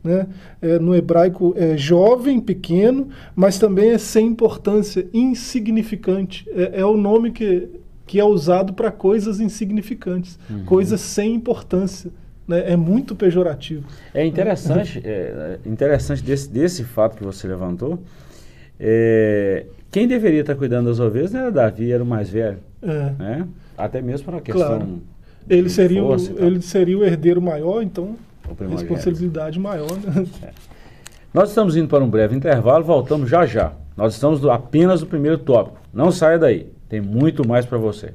Né? 0.04 0.28
É, 0.62 0.80
no 0.80 0.96
hebraico 0.96 1.54
é 1.58 1.78
jovem, 1.78 2.40
pequeno, 2.42 3.10
mas 3.36 3.58
também 3.58 3.92
é 3.92 3.98
sem 3.98 4.28
importância, 4.28 5.08
insignificante. 5.14 6.46
É, 6.52 6.82
é 6.82 6.86
o 6.86 6.98
nome 6.98 7.32
que, 7.32 7.70
que 8.06 8.20
é 8.20 8.24
usado 8.26 8.74
para 8.74 8.92
coisas 8.92 9.40
insignificantes, 9.40 10.38
coisas 10.66 11.00
sem 11.02 11.34
importância. 11.34 12.12
Né? 12.48 12.72
É 12.74 12.76
muito 12.76 13.16
pejorativo. 13.16 13.86
É 14.14 14.26
interessante, 14.26 15.02
é, 15.04 15.58
é 15.66 15.70
interessante 15.70 16.22
desse, 16.22 16.50
desse 16.50 16.84
fato 16.84 17.16
que 17.18 17.24
você 17.24 17.48
levantou. 17.48 18.00
é, 18.80 19.66
quem 19.92 20.08
deveria 20.08 20.42
estar 20.42 20.56
cuidando 20.56 20.90
das 20.90 21.00
ovelhas 21.00 21.32
não 21.32 21.42
era 21.42 21.52
Davi, 21.52 21.92
era 21.92 22.04
o 22.04 22.06
mais 22.06 22.30
velho. 22.30 22.58
É. 22.82 23.12
Né? 23.18 23.48
Até 23.78 24.02
mesmo 24.02 24.26
para 24.26 24.38
a 24.38 24.42
questão. 24.42 24.68
Claro. 24.68 25.02
Ele 25.50 25.70
seria, 25.70 26.04
o, 26.04 26.16
ele 26.40 26.62
seria 26.62 26.98
o 26.98 27.04
herdeiro 27.04 27.42
maior, 27.42 27.82
então 27.84 28.16
responsabilidade 28.72 29.60
maior. 29.60 29.92
Né? 29.92 30.26
Nós 31.34 31.50
estamos 31.50 31.76
indo 31.76 31.88
para 31.88 32.04
um 32.04 32.10
breve 32.10 32.36
intervalo, 32.36 32.84
voltamos 32.84 33.30
já 33.30 33.46
já. 33.46 33.74
Nós 33.96 34.14
estamos 34.16 34.40
do- 34.40 34.50
apenas 34.52 35.02
no 35.02 35.08
primeiro 35.08 35.38
tópico. 35.38 35.78
Não 35.94 36.12
saia 36.12 36.40
daí, 36.40 36.68
tem 36.94 37.02
muito 37.02 37.48
mais 37.48 37.66
para 37.66 37.80
você. 37.80 38.14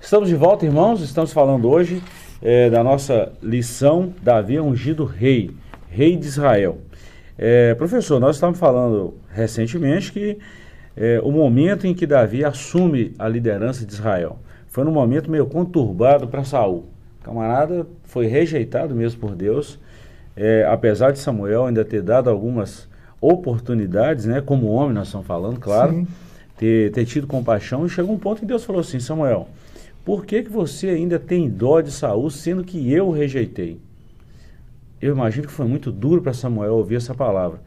Estamos 0.00 0.30
de 0.30 0.34
volta, 0.34 0.64
irmãos. 0.64 1.02
Estamos 1.02 1.30
falando 1.30 1.68
hoje 1.68 2.02
eh, 2.40 2.70
da 2.70 2.82
nossa 2.82 3.34
lição 3.42 4.14
Davi 4.22 4.56
é 4.56 4.62
ungido 4.62 5.04
rei, 5.04 5.50
rei 5.90 6.16
de 6.16 6.26
Israel. 6.26 6.78
Eh, 7.36 7.74
professor, 7.74 8.18
nós 8.18 8.36
estávamos 8.36 8.58
falando 8.58 9.12
recentemente 9.30 10.10
que 10.10 10.38
eh, 10.96 11.20
o 11.22 11.30
momento 11.30 11.86
em 11.86 11.94
que 11.94 12.06
Davi 12.06 12.44
assume 12.44 13.14
a 13.18 13.28
liderança 13.28 13.84
de 13.86 13.92
Israel 13.92 14.38
foi 14.66 14.84
num 14.84 14.92
momento 14.92 15.30
meio 15.30 15.46
conturbado 15.46 16.26
para 16.28 16.44
Saul. 16.44 16.86
O 17.20 17.24
camarada 17.24 17.86
foi 18.04 18.26
rejeitado 18.26 18.94
mesmo 18.94 19.20
por 19.20 19.34
Deus, 19.34 19.78
eh, 20.36 20.66
apesar 20.68 21.12
de 21.12 21.18
Samuel 21.18 21.66
ainda 21.66 21.84
ter 21.84 22.02
dado 22.02 22.30
algumas 22.30 22.88
oportunidades, 23.20 24.24
né? 24.24 24.40
Como 24.40 24.66
homem 24.68 24.94
nós 24.94 25.06
estamos 25.06 25.26
falando, 25.26 25.60
claro 25.60 25.92
Sim. 25.92 26.06
ter, 26.56 26.90
ter 26.90 27.04
tido 27.04 27.26
compaixão, 27.26 27.86
e 27.86 27.88
chegou 27.88 28.14
um 28.14 28.18
ponto 28.18 28.40
que 28.40 28.46
Deus 28.46 28.64
falou 28.64 28.80
assim, 28.80 28.98
Samuel, 28.98 29.48
por 30.04 30.26
que, 30.26 30.42
que 30.42 30.50
você 30.50 30.88
ainda 30.88 31.18
tem 31.18 31.48
dó 31.48 31.80
de 31.80 31.92
Saul, 31.92 32.28
sendo 32.30 32.64
que 32.64 32.92
eu 32.92 33.08
o 33.08 33.12
rejeitei? 33.12 33.80
Eu 35.00 35.14
imagino 35.14 35.46
que 35.46 35.52
foi 35.52 35.66
muito 35.66 35.92
duro 35.92 36.20
para 36.20 36.32
Samuel 36.32 36.74
ouvir 36.74 36.96
essa 36.96 37.14
palavra, 37.14 37.60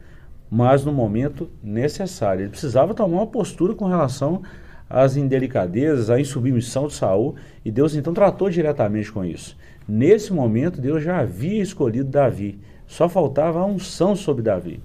mas 0.50 0.84
no 0.84 0.92
momento 0.92 1.50
necessário. 1.62 2.42
Ele 2.42 2.50
precisava 2.50 2.94
tomar 2.94 3.18
uma 3.18 3.26
postura 3.26 3.74
com 3.74 3.86
relação 3.86 4.42
às 4.88 5.16
indelicadezas, 5.16 6.10
à 6.10 6.20
insubmissão 6.20 6.86
de 6.86 6.94
Saul, 6.94 7.34
e 7.64 7.70
Deus 7.70 7.94
então 7.94 8.14
tratou 8.14 8.48
diretamente 8.48 9.10
com 9.10 9.24
isso. 9.24 9.56
Nesse 9.88 10.32
momento, 10.32 10.80
Deus 10.80 11.02
já 11.02 11.18
havia 11.18 11.62
escolhido 11.62 12.10
Davi, 12.10 12.58
só 12.86 13.08
faltava 13.08 13.60
a 13.60 13.66
unção 13.66 14.14
sobre 14.14 14.42
Davi. 14.42 14.80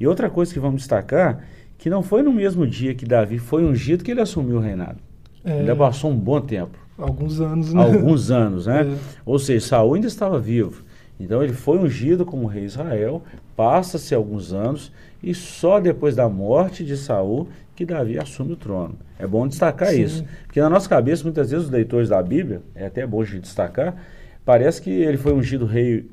E 0.00 0.06
outra 0.06 0.30
coisa 0.30 0.52
que 0.52 0.60
vamos 0.60 0.82
destacar, 0.82 1.44
que 1.76 1.90
não 1.90 2.02
foi 2.02 2.22
no 2.22 2.32
mesmo 2.32 2.66
dia 2.66 2.94
que 2.94 3.06
Davi 3.06 3.38
foi 3.38 3.64
ungido 3.64 4.04
que 4.04 4.10
ele 4.10 4.20
assumiu 4.20 4.56
o 4.56 4.60
reinado. 4.60 4.98
É, 5.44 5.60
Ainda 5.60 5.74
passou 5.76 6.10
um 6.10 6.16
bom 6.16 6.40
tempo, 6.40 6.78
alguns 6.96 7.40
anos, 7.40 7.72
né? 7.72 7.82
alguns 7.82 8.30
anos, 8.30 8.66
né? 8.66 8.84
É. 8.88 8.96
Ou 9.24 9.38
seja, 9.38 9.66
Saul 9.66 9.94
ainda 9.94 10.06
estava 10.06 10.38
vivo. 10.38 10.82
Então 11.18 11.42
ele 11.42 11.52
foi 11.52 11.78
ungido 11.78 12.24
como 12.24 12.46
rei 12.46 12.64
Israel, 12.64 13.22
passa-se 13.56 14.14
alguns 14.14 14.52
anos 14.52 14.92
e 15.22 15.34
só 15.34 15.80
depois 15.80 16.14
da 16.14 16.28
morte 16.28 16.84
de 16.84 16.96
Saul 16.96 17.48
que 17.74 17.84
Davi 17.84 18.18
assume 18.18 18.52
o 18.52 18.56
trono. 18.56 18.96
É 19.18 19.26
bom 19.26 19.46
destacar 19.46 19.90
Sim. 19.90 20.02
isso, 20.02 20.24
porque 20.46 20.60
na 20.60 20.68
nossa 20.70 20.88
cabeça 20.88 21.24
muitas 21.24 21.50
vezes 21.50 21.66
os 21.66 21.72
leitores 21.72 22.08
da 22.08 22.22
Bíblia, 22.22 22.62
é 22.74 22.86
até 22.86 23.06
bom 23.06 23.20
a 23.20 23.24
gente 23.24 23.42
destacar, 23.42 23.96
parece 24.44 24.80
que 24.80 24.90
ele 24.90 25.16
foi 25.16 25.32
ungido 25.32 25.66
rei 25.66 26.08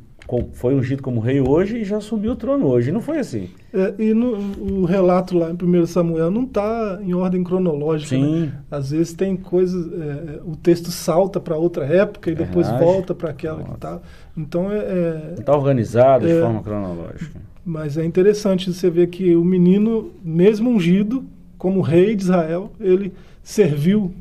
foi 0.54 0.74
ungido 0.74 1.04
como 1.04 1.20
rei 1.20 1.40
hoje 1.40 1.78
e 1.78 1.84
já 1.84 1.98
assumiu 1.98 2.32
o 2.32 2.36
trono 2.36 2.68
hoje. 2.68 2.92
Não 2.92 3.00
foi 3.02 3.20
assim. 3.20 3.50
É, 3.74 3.94
e 4.00 4.14
no, 4.14 4.36
o 4.82 4.86
relato 4.86 5.38
lá 5.38 5.52
em 5.52 5.54
1 5.82 5.86
Samuel 5.86 6.32
não 6.32 6.44
está 6.44 7.00
em 7.04 7.14
ordem 7.14 7.44
cronológica. 7.44 8.10
Sim. 8.16 8.42
Né? 8.48 8.54
Às 8.72 8.92
vezes 8.92 9.14
tem 9.14 9.36
coisas. 9.36 9.86
é, 9.94 10.40
o 10.46 10.56
texto 10.56 10.90
salta 10.92 11.40
para 11.40 11.56
outra 11.58 11.86
época 11.86 12.32
e 12.32 12.36
depois 12.36 12.68
Verdade. 12.68 12.84
volta 12.92 13.14
para 13.14 13.30
aquela 13.30 13.58
que 13.62 13.68
Nossa. 13.70 13.80
tá. 13.80 14.00
Então 14.36 14.72
é. 14.72 14.78
é- 14.78 15.36
está 15.40 15.56
organizado 15.56 16.26
de 16.26 16.32
É. 16.34 16.42
forma 16.42 16.62
cronológica. 16.64 17.40
mas 17.66 17.98
é 17.98 18.04
interessante 18.06 18.72
você 18.74 18.90
ver 18.90 19.08
que 19.08 19.36
o 19.36 19.44
menino, 19.44 20.12
mesmo 20.24 20.70
ungido, 20.70 21.24
como 21.58 21.82
rei 21.82 22.16
de 22.16 22.24
Israel, 22.24 22.72
ele 22.80 23.14
serviu. 23.44 24.12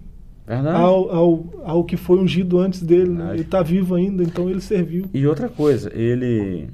Ao, 0.77 1.11
ao, 1.11 1.45
ao 1.65 1.85
que 1.85 1.97
foi 1.97 2.19
ungido 2.19 2.59
antes 2.59 2.83
dele. 2.83 3.11
Né? 3.11 3.33
Ele 3.33 3.43
está 3.43 3.63
vivo 3.63 3.95
ainda, 3.95 4.23
então 4.23 4.49
ele 4.51 4.61
serviu. 4.61 5.07
E 5.15 5.27
outra 5.27 5.49
coisa, 5.49 5.91
ele, 5.95 6.69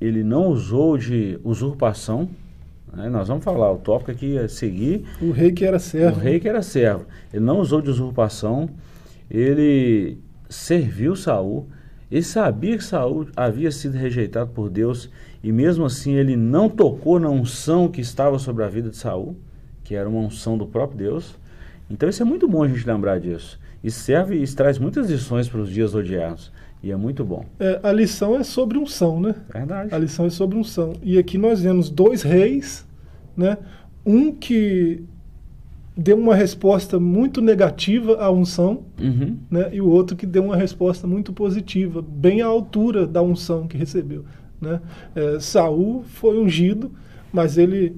ele 0.00 0.22
não 0.22 0.46
usou 0.46 0.96
de 0.96 1.38
usurpação. 1.42 2.28
né? 2.94 3.08
Nós 3.08 3.26
vamos 3.28 3.42
falar, 3.44 3.72
o 3.72 3.78
tópico 3.78 4.10
aqui 4.12 4.36
é 4.38 4.46
seguir 4.46 5.04
O 5.20 5.30
rei 5.32 5.50
que 5.52 5.64
era 5.64 5.78
servo. 5.78 6.16
o 6.18 6.20
rei 6.22 6.38
que 6.38 6.48
era 6.48 6.62
servo. 6.62 7.04
Ele 7.32 7.44
não 7.44 7.58
usou 7.60 7.80
de 7.82 7.90
usurpação, 7.90 8.68
ele 9.30 10.18
serviu 10.48 11.16
Saul. 11.16 11.66
Ele 12.10 12.22
sabia 12.22 12.76
que 12.76 12.84
Saul 12.84 13.26
havia 13.34 13.70
sido 13.70 13.94
rejeitado 13.96 14.50
por 14.50 14.68
Deus 14.68 15.08
e 15.42 15.50
mesmo 15.50 15.86
assim 15.86 16.12
ele 16.12 16.36
não 16.36 16.68
tocou 16.68 17.18
na 17.18 17.30
unção 17.30 17.88
que 17.88 18.02
estava 18.02 18.38
sobre 18.38 18.62
a 18.62 18.68
vida 18.68 18.90
de 18.90 18.96
Saul, 18.98 19.34
que 19.82 19.94
era 19.94 20.06
uma 20.06 20.20
unção 20.20 20.58
do 20.58 20.66
próprio 20.66 20.98
Deus. 20.98 21.34
Então 21.90 22.08
isso 22.08 22.22
é 22.22 22.24
muito 22.24 22.48
bom 22.48 22.62
a 22.62 22.68
gente 22.68 22.86
lembrar 22.86 23.18
disso. 23.20 23.58
E 23.84 23.90
serve 23.90 24.36
e 24.42 24.46
traz 24.48 24.78
muitas 24.78 25.10
lições 25.10 25.48
para 25.48 25.60
os 25.60 25.68
dias 25.70 25.94
odiados. 25.94 26.52
E 26.82 26.90
é 26.90 26.96
muito 26.96 27.24
bom. 27.24 27.44
É, 27.60 27.78
a 27.82 27.92
lição 27.92 28.34
é 28.36 28.42
sobre 28.42 28.76
unção, 28.78 29.20
né? 29.20 29.34
Verdade. 29.52 29.94
A 29.94 29.98
lição 29.98 30.26
é 30.26 30.30
sobre 30.30 30.58
unção. 30.58 30.94
E 31.02 31.16
aqui 31.18 31.38
nós 31.38 31.60
vemos 31.62 31.88
dois 31.90 32.22
reis, 32.22 32.86
né? 33.36 33.56
Um 34.04 34.32
que 34.32 35.04
deu 35.96 36.16
uma 36.18 36.34
resposta 36.34 36.98
muito 36.98 37.40
negativa 37.40 38.16
à 38.16 38.30
unção, 38.32 38.82
Uhum. 39.00 39.36
né? 39.50 39.68
E 39.72 39.80
o 39.80 39.88
outro 39.88 40.16
que 40.16 40.26
deu 40.26 40.42
uma 40.44 40.56
resposta 40.56 41.06
muito 41.06 41.32
positiva, 41.32 42.02
bem 42.02 42.40
à 42.42 42.46
altura 42.46 43.06
da 43.06 43.22
unção 43.22 43.68
que 43.68 43.76
recebeu, 43.76 44.24
né? 44.60 44.80
É, 45.14 45.38
Saul 45.38 46.02
foi 46.04 46.38
ungido, 46.38 46.90
mas 47.32 47.58
ele 47.58 47.94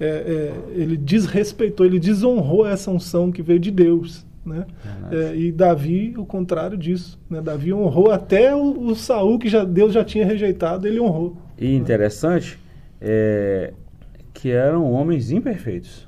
é, 0.00 0.06
é, 0.06 0.54
ele 0.80 0.96
desrespeitou, 0.96 1.84
ele 1.84 1.98
desonrou 1.98 2.66
essa 2.66 2.90
unção 2.90 3.30
que 3.32 3.42
veio 3.42 3.58
de 3.58 3.70
Deus, 3.70 4.24
né? 4.46 4.66
É, 5.10 5.36
e 5.36 5.52
Davi, 5.52 6.14
o 6.16 6.24
contrário 6.24 6.76
disso, 6.78 7.18
né? 7.28 7.40
Davi 7.40 7.72
honrou 7.72 8.10
até 8.10 8.54
o, 8.54 8.80
o 8.88 8.94
Saul 8.94 9.38
que 9.38 9.48
já 9.48 9.64
Deus 9.64 9.92
já 9.92 10.04
tinha 10.04 10.24
rejeitado, 10.24 10.86
ele 10.86 11.00
honrou. 11.00 11.36
E 11.58 11.74
interessante 11.74 12.58
é 13.00 13.72
que 14.32 14.50
eram 14.50 14.90
homens 14.92 15.30
imperfeitos. 15.32 16.06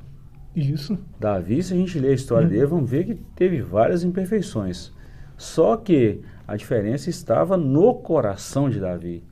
Isso. 0.55 0.97
Davi, 1.19 1.63
se 1.63 1.73
a 1.75 1.77
gente 1.77 1.99
ler 1.99 2.11
a 2.11 2.15
história 2.15 2.45
Uhum. 2.47 2.53
dele, 2.53 2.67
vamos 2.67 2.91
ver 2.91 3.05
que 3.05 3.15
teve 3.35 3.61
várias 3.61 4.05
imperfeições. 4.05 4.93
Só 5.37 5.77
que 5.77 6.21
a 6.47 6.57
diferença 6.57 7.09
estava 7.11 7.57
no 7.57 7.95
coração 7.95 8.69
de 8.71 8.79
Davi, 8.81 9.23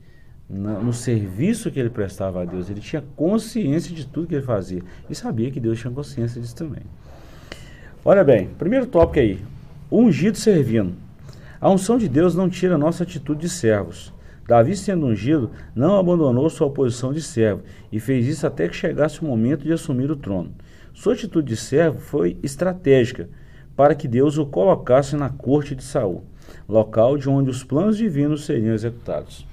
no 0.49 0.91
serviço 0.91 1.69
que 1.69 1.79
ele 1.79 1.89
prestava 1.89 2.41
a 2.41 2.45
Deus. 2.45 2.69
Ele 2.69 2.81
tinha 2.81 3.03
consciência 3.15 3.93
de 3.93 4.07
tudo 4.07 4.27
que 4.27 4.35
ele 4.35 4.43
fazia 4.45 4.81
e 5.09 5.13
sabia 5.13 5.51
que 5.51 5.59
Deus 5.59 5.79
tinha 5.79 5.93
consciência 5.93 6.41
disso 6.41 6.55
também. 6.55 6.83
Olha 8.03 8.23
bem, 8.23 8.49
primeiro 8.57 8.87
tópico 8.87 9.19
aí: 9.19 9.39
ungido 9.91 10.37
servindo. 10.37 10.93
A 11.61 11.69
unção 11.69 11.97
de 11.97 12.07
Deus 12.07 12.33
não 12.33 12.49
tira 12.49 12.77
nossa 12.77 13.03
atitude 13.03 13.41
de 13.41 13.49
servos. 13.49 14.13
Davi, 14.47 14.75
sendo 14.75 15.05
ungido, 15.05 15.51
não 15.75 15.97
abandonou 15.97 16.49
sua 16.49 16.71
posição 16.71 17.13
de 17.13 17.21
servo 17.21 17.61
e 17.91 17.99
fez 17.99 18.25
isso 18.25 18.47
até 18.47 18.67
que 18.67 18.75
chegasse 18.75 19.21
o 19.21 19.25
momento 19.25 19.63
de 19.63 19.71
assumir 19.71 20.09
o 20.09 20.15
trono. 20.15 20.55
Sua 20.91 21.13
atitude 21.13 21.49
de 21.49 21.55
servo 21.55 21.99
foi 21.99 22.39
estratégica 22.41 23.29
para 23.75 23.93
que 23.93 24.07
Deus 24.07 24.37
o 24.37 24.45
colocasse 24.47 25.15
na 25.15 25.29
corte 25.29 25.75
de 25.75 25.83
Saul, 25.83 26.23
local 26.67 27.15
de 27.15 27.29
onde 27.29 27.49
os 27.49 27.63
planos 27.63 27.95
divinos 27.95 28.45
seriam 28.45 28.73
executados. 28.73 29.45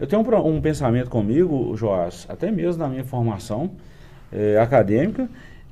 Eu 0.00 0.06
tenho 0.06 0.22
um, 0.22 0.56
um 0.56 0.60
pensamento 0.62 1.10
comigo, 1.10 1.76
Joás, 1.76 2.26
até 2.28 2.50
mesmo 2.50 2.82
na 2.82 2.88
minha 2.88 3.04
formação 3.04 3.72
eh, 4.32 4.58
acadêmica, 4.58 5.28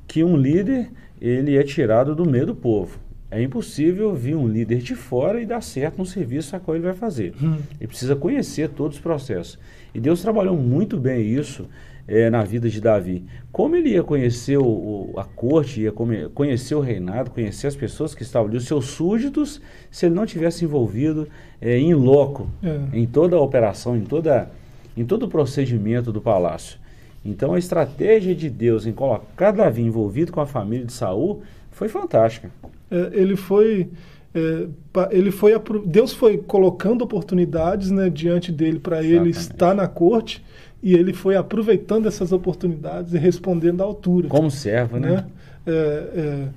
que 0.07 0.23
um 0.23 0.37
líder 0.37 0.91
ele 1.19 1.57
é 1.57 1.63
tirado 1.63 2.15
do 2.15 2.29
meio 2.29 2.45
do 2.45 2.55
povo. 2.55 2.99
É 3.31 3.41
impossível 3.41 4.13
vir 4.13 4.35
um 4.35 4.47
líder 4.47 4.79
de 4.79 4.95
fora 4.95 5.41
e 5.41 5.45
dar 5.45 5.61
certo 5.61 5.97
no 5.97 6.05
serviço 6.05 6.55
a 6.55 6.59
qual 6.59 6.75
ele 6.75 6.85
vai 6.85 6.93
fazer. 6.93 7.33
Ele 7.79 7.87
precisa 7.87 8.15
conhecer 8.15 8.69
todos 8.69 8.97
os 8.97 9.03
processos. 9.03 9.57
E 9.93 9.99
Deus 9.99 10.21
trabalhou 10.21 10.55
muito 10.55 10.97
bem 10.97 11.25
isso 11.25 11.67
eh, 12.09 12.29
na 12.29 12.43
vida 12.43 12.67
de 12.67 12.81
Davi. 12.81 13.23
Como 13.51 13.75
ele 13.75 13.89
ia 13.89 14.03
conhecer 14.03 14.57
o- 14.57 15.13
a 15.15 15.23
corte, 15.23 15.81
ia 15.81 15.91
conhecer 16.33 16.73
o 16.75 16.79
reinado, 16.79 17.29
conhecer 17.29 17.67
as 17.67 17.75
pessoas 17.75 18.15
que 18.15 18.23
estavam 18.23 18.47
ali, 18.47 18.57
os 18.57 18.65
seus 18.65 18.85
súditos, 18.85 19.61
se 19.91 20.05
ele 20.07 20.15
não 20.15 20.25
tivesse 20.25 20.65
envolvido 20.65 21.27
eh, 21.61 21.77
em 21.77 21.93
loco, 21.93 22.49
É. 22.63 22.79
em 22.97 23.05
toda 23.05 23.35
a 23.35 23.39
operação, 23.41 23.95
em, 23.95 24.01
toda, 24.05 24.49
em 24.97 25.05
todo 25.05 25.23
o 25.23 25.29
procedimento 25.29 26.11
do 26.11 26.19
palácio. 26.21 26.79
Então 27.23 27.53
a 27.53 27.59
estratégia 27.59 28.33
de 28.33 28.49
Deus 28.49 28.85
em 28.87 28.93
colocar 28.93 29.51
Davi 29.51 29.81
envolvido 29.81 30.31
com 30.31 30.39
a 30.41 30.45
família 30.45 30.85
de 30.85 30.93
Saul 30.93 31.41
foi 31.71 31.87
fantástica. 31.89 32.49
É, 32.89 33.09
ele 33.13 33.35
foi 33.35 33.89
é, 34.33 34.67
ele 35.11 35.31
foi 35.31 35.51
Deus 35.85 36.13
foi 36.13 36.37
colocando 36.37 37.01
oportunidades 37.01 37.89
né, 37.91 38.09
diante 38.09 38.51
dele 38.51 38.79
para 38.79 39.03
ele 39.03 39.31
estar 39.31 39.73
na 39.75 39.87
corte 39.87 40.43
e 40.81 40.93
ele 40.93 41.13
foi 41.13 41.35
aproveitando 41.35 42.07
essas 42.07 42.31
oportunidades 42.31 43.13
e 43.13 43.17
respondendo 43.17 43.81
à 43.81 43.85
altura 43.85 44.27
Como 44.29 44.49
servo, 44.49 44.97
né? 44.99 45.11
né? 45.11 45.25
É, 45.67 45.71
é, 46.15 46.49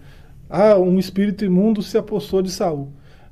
ah, 0.48 0.78
um 0.78 0.98
espírito 0.98 1.44
imundo 1.44 1.82
se 1.82 1.96
apossou 1.98 2.42
de 2.42 2.50
Saul. 2.50 2.88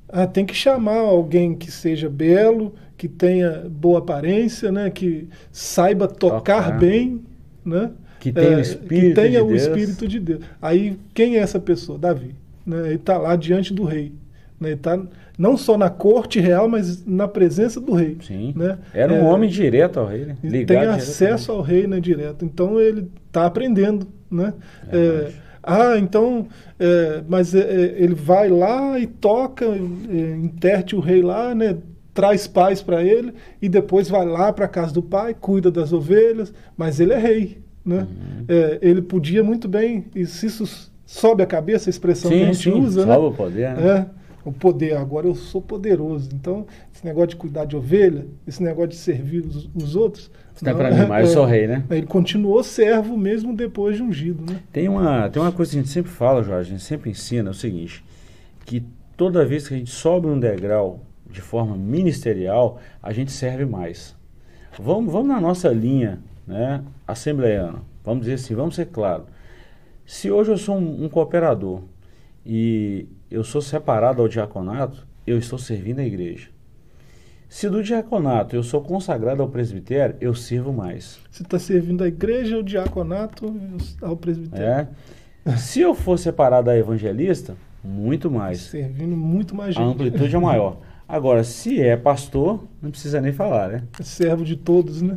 Ah, 0.09 0.27
tem 0.27 0.45
que 0.45 0.55
chamar 0.55 0.99
alguém 0.99 1.55
que 1.55 1.71
seja 1.71 2.09
belo, 2.09 2.75
que 2.97 3.09
tenha 3.09 3.69
boa 3.71 4.01
aparência, 4.01 4.73
né? 4.73 4.91
Que 4.91 5.29
saiba 5.53 6.09
tocar 6.09 6.73
Tocar. 6.73 6.79
bem, 6.79 7.23
né? 7.65 7.93
Que 8.19 8.33
tenha 8.33 8.57
o 8.57 8.59
É, 8.59 8.61
Espírito 8.61 9.23
que 9.23 9.23
tenha 9.23 9.41
de 9.41 9.47
o 9.47 9.55
Deus. 9.55 9.63
Espírito 9.63 10.09
de 10.09 10.21
Deus. 10.21 10.45
Aí, 10.61 10.99
quem 11.15 11.37
é 11.37 11.41
essa 11.41 11.61
pessoa? 11.61 11.99
Davi. 11.99 12.35
Né? 12.67 12.87
Ele 12.87 12.95
está 12.97 13.17
lá 13.19 13.37
diante 13.37 13.73
do 13.73 13.85
rei. 13.85 14.13
Né? 14.61 14.73
Está 14.73 15.01
não 15.39 15.57
só 15.57 15.79
na 15.79 15.89
corte 15.89 16.39
real, 16.39 16.69
mas 16.69 17.05
na 17.07 17.27
presença 17.27 17.81
do 17.81 17.95
rei. 17.95 18.19
Sim. 18.21 18.53
Né? 18.55 18.79
Era 18.93 19.13
um 19.13 19.17
É, 19.17 19.23
homem 19.23 19.49
direto 19.49 19.99
ao 19.99 20.07
rei, 20.07 20.27
né? 20.27 20.37
Ligado 20.45 20.81
tem 20.81 20.89
acesso 20.89 21.51
ao 21.51 21.63
rei 21.63 21.87
né, 21.87 21.99
direto. 21.99 22.45
Então 22.45 22.79
ele 22.79 23.11
está 23.27 23.47
aprendendo, 23.47 24.07
né? 24.31 24.53
É, 24.93 25.31
ah, 25.63 25.97
então, 25.99 26.47
é, 26.79 27.23
mas 27.29 27.55
é, 27.55 27.61
é, 27.61 27.95
ele 28.03 28.15
vai 28.15 28.49
lá 28.49 28.99
e 28.99 29.07
toca, 29.07 29.65
é, 29.65 30.37
interte 30.37 30.95
o 30.95 31.01
rei 31.01 31.23
lá, 31.23 31.55
né? 31.55 31.77
Traz 32.13 32.47
paz 32.47 32.83
para 32.83 33.03
ele 33.03 33.33
e 33.63 33.69
depois 33.69 34.09
vai 34.09 34.27
lá 34.27 34.53
para 34.53 34.65
a 34.65 34.69
casa 34.69 34.93
do 34.93 35.03
pai, 35.03 35.35
cuida 35.39 35.71
das 35.71 35.93
ovelhas, 35.93 36.53
mas 36.77 36.99
ele 37.01 37.13
é 37.13 37.19
rei, 37.19 37.59
né? 37.85 38.01
Uhum. 38.01 38.45
É, 38.49 38.79
ele 38.83 39.01
podia 39.01 39.43
muito 39.45 39.69
bem, 39.69 40.07
e 40.15 40.27
se 40.27 40.47
isso 40.47 40.91
sobe 41.07 41.43
a 41.43 41.47
cabeça, 41.47 41.89
a 41.89 41.93
expressão 41.93 42.31
que 42.31 42.37
a 42.43 42.47
Sim, 42.47 42.53
gente 42.53 42.71
sim, 42.71 42.81
usa, 42.81 43.07
né? 43.07 43.13
salva 43.13 43.29
o 43.29 43.33
poder, 43.35 43.75
né? 43.75 43.89
É, 43.89 44.20
o 44.45 44.53
poder. 44.53 44.97
Agora 44.97 45.27
eu 45.27 45.35
sou 45.35 45.61
poderoso. 45.61 46.31
Então, 46.35 46.67
esse 46.95 47.05
negócio 47.05 47.29
de 47.29 47.37
cuidar 47.37 47.65
de 47.65 47.77
ovelha, 47.77 48.27
esse 48.47 48.63
negócio 48.63 48.91
de 48.91 48.97
servir 48.97 49.45
os, 49.45 49.69
os 49.75 49.97
outros. 49.97 50.31
É 50.65 50.75
pra 50.75 50.91
mim 50.91 51.07
mais, 51.07 51.29
eu 51.29 51.35
sou 51.35 51.47
rei, 51.47 51.67
né? 51.67 51.85
Ele 51.91 52.07
continuou 52.07 52.63
servo 52.63 53.17
mesmo 53.17 53.57
depois 53.57 53.97
de 53.97 54.03
ungido, 54.03 54.45
né? 54.51 54.61
Tem 54.71 54.89
uma, 54.89 55.29
tem 55.31 55.41
uma 55.41 55.53
coisa 55.53 55.73
que 55.73 55.79
a 55.79 55.81
gente 55.81 55.91
sempre 55.91 56.11
fala, 56.11 56.43
Jorge, 56.43 56.69
a 56.69 56.73
gente 56.73 56.85
sempre 56.85 57.11
ensina, 57.11 57.49
é 57.49 57.51
o 57.51 57.55
seguinte, 57.55 58.05
que 58.67 58.85
toda 59.17 59.45
vez 59.45 59.67
que 59.67 59.75
a 59.75 59.79
gente 59.79 59.91
sobe 59.91 60.27
um 60.27 60.39
degrau 60.39 61.01
de 61.31 61.41
forma 61.41 61.77
ministerial, 61.77 62.79
a 63.03 63.11
gente 63.13 63.33
serve 63.33 63.65
mais. 63.65 64.15
Vamos, 64.79 65.11
vamos 65.11 65.29
na 65.29 65.41
nossa 65.41 65.71
linha, 65.71 66.19
né, 66.47 66.83
assembleiana, 67.07 67.79
vamos 68.05 68.21
dizer 68.21 68.35
assim, 68.35 68.55
vamos 68.55 68.75
ser 68.75 68.87
claro. 68.87 69.25
Se 70.05 70.31
hoje 70.31 70.51
eu 70.51 70.59
sou 70.59 70.77
um, 70.77 71.05
um 71.05 71.09
cooperador 71.09 71.83
e 72.53 73.07
eu 73.31 73.45
sou 73.45 73.63
separado 73.63 74.21
ao 74.21 74.27
diaconato, 74.27 75.07
eu 75.25 75.39
estou 75.39 75.57
servindo 75.57 76.01
a 76.01 76.05
igreja. 76.05 76.49
Se 77.49 77.71
do 77.71 77.81
diaconato 77.81 78.57
eu 78.57 78.63
sou 78.65 78.81
consagrado 78.81 79.41
ao 79.41 79.49
presbitério, 79.49 80.17
eu 80.21 80.35
sirvo 80.35 80.73
mais. 80.73 81.21
Você 81.31 81.45
está 81.45 81.61
servindo 81.61 82.03
a 82.03 82.09
igreja, 82.09 82.59
o 82.59 82.63
diaconato 82.65 83.55
ao 84.03 84.17
presbitério. 84.17 84.89
É. 85.47 85.57
Se 85.59 85.81
eu 85.81 85.95
for 85.95 86.19
separado 86.19 86.67
da 86.67 86.77
evangelista, 86.77 87.57
muito 87.85 88.29
mais. 88.29 88.63
Servindo 88.63 89.17
muito 89.17 89.55
mais 89.55 89.77
A 89.77 89.81
gente. 89.81 89.93
amplitude 89.93 90.35
é 90.35 90.39
maior. 90.41 90.79
Agora, 91.07 91.45
se 91.45 91.81
é 91.81 91.97
pastor, 91.97 92.65
não 92.83 92.91
precisa 92.91 93.21
nem 93.21 93.33
falar, 93.33 93.69
né? 93.69 93.83
Servo 94.01 94.45
de 94.45 94.57
todos, 94.57 95.01
né? 95.03 95.17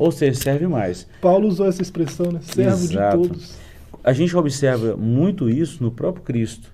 Ou 0.00 0.10
seja, 0.10 0.40
serve 0.40 0.66
mais. 0.66 1.06
Paulo 1.20 1.46
usou 1.46 1.68
essa 1.68 1.80
expressão, 1.80 2.32
né? 2.32 2.40
Servo 2.42 2.84
Exato. 2.84 3.18
de 3.22 3.28
todos. 3.28 3.69
A 4.02 4.12
gente 4.12 4.36
observa 4.36 4.96
muito 4.96 5.48
isso 5.48 5.82
no 5.82 5.90
próprio 5.90 6.24
Cristo. 6.24 6.72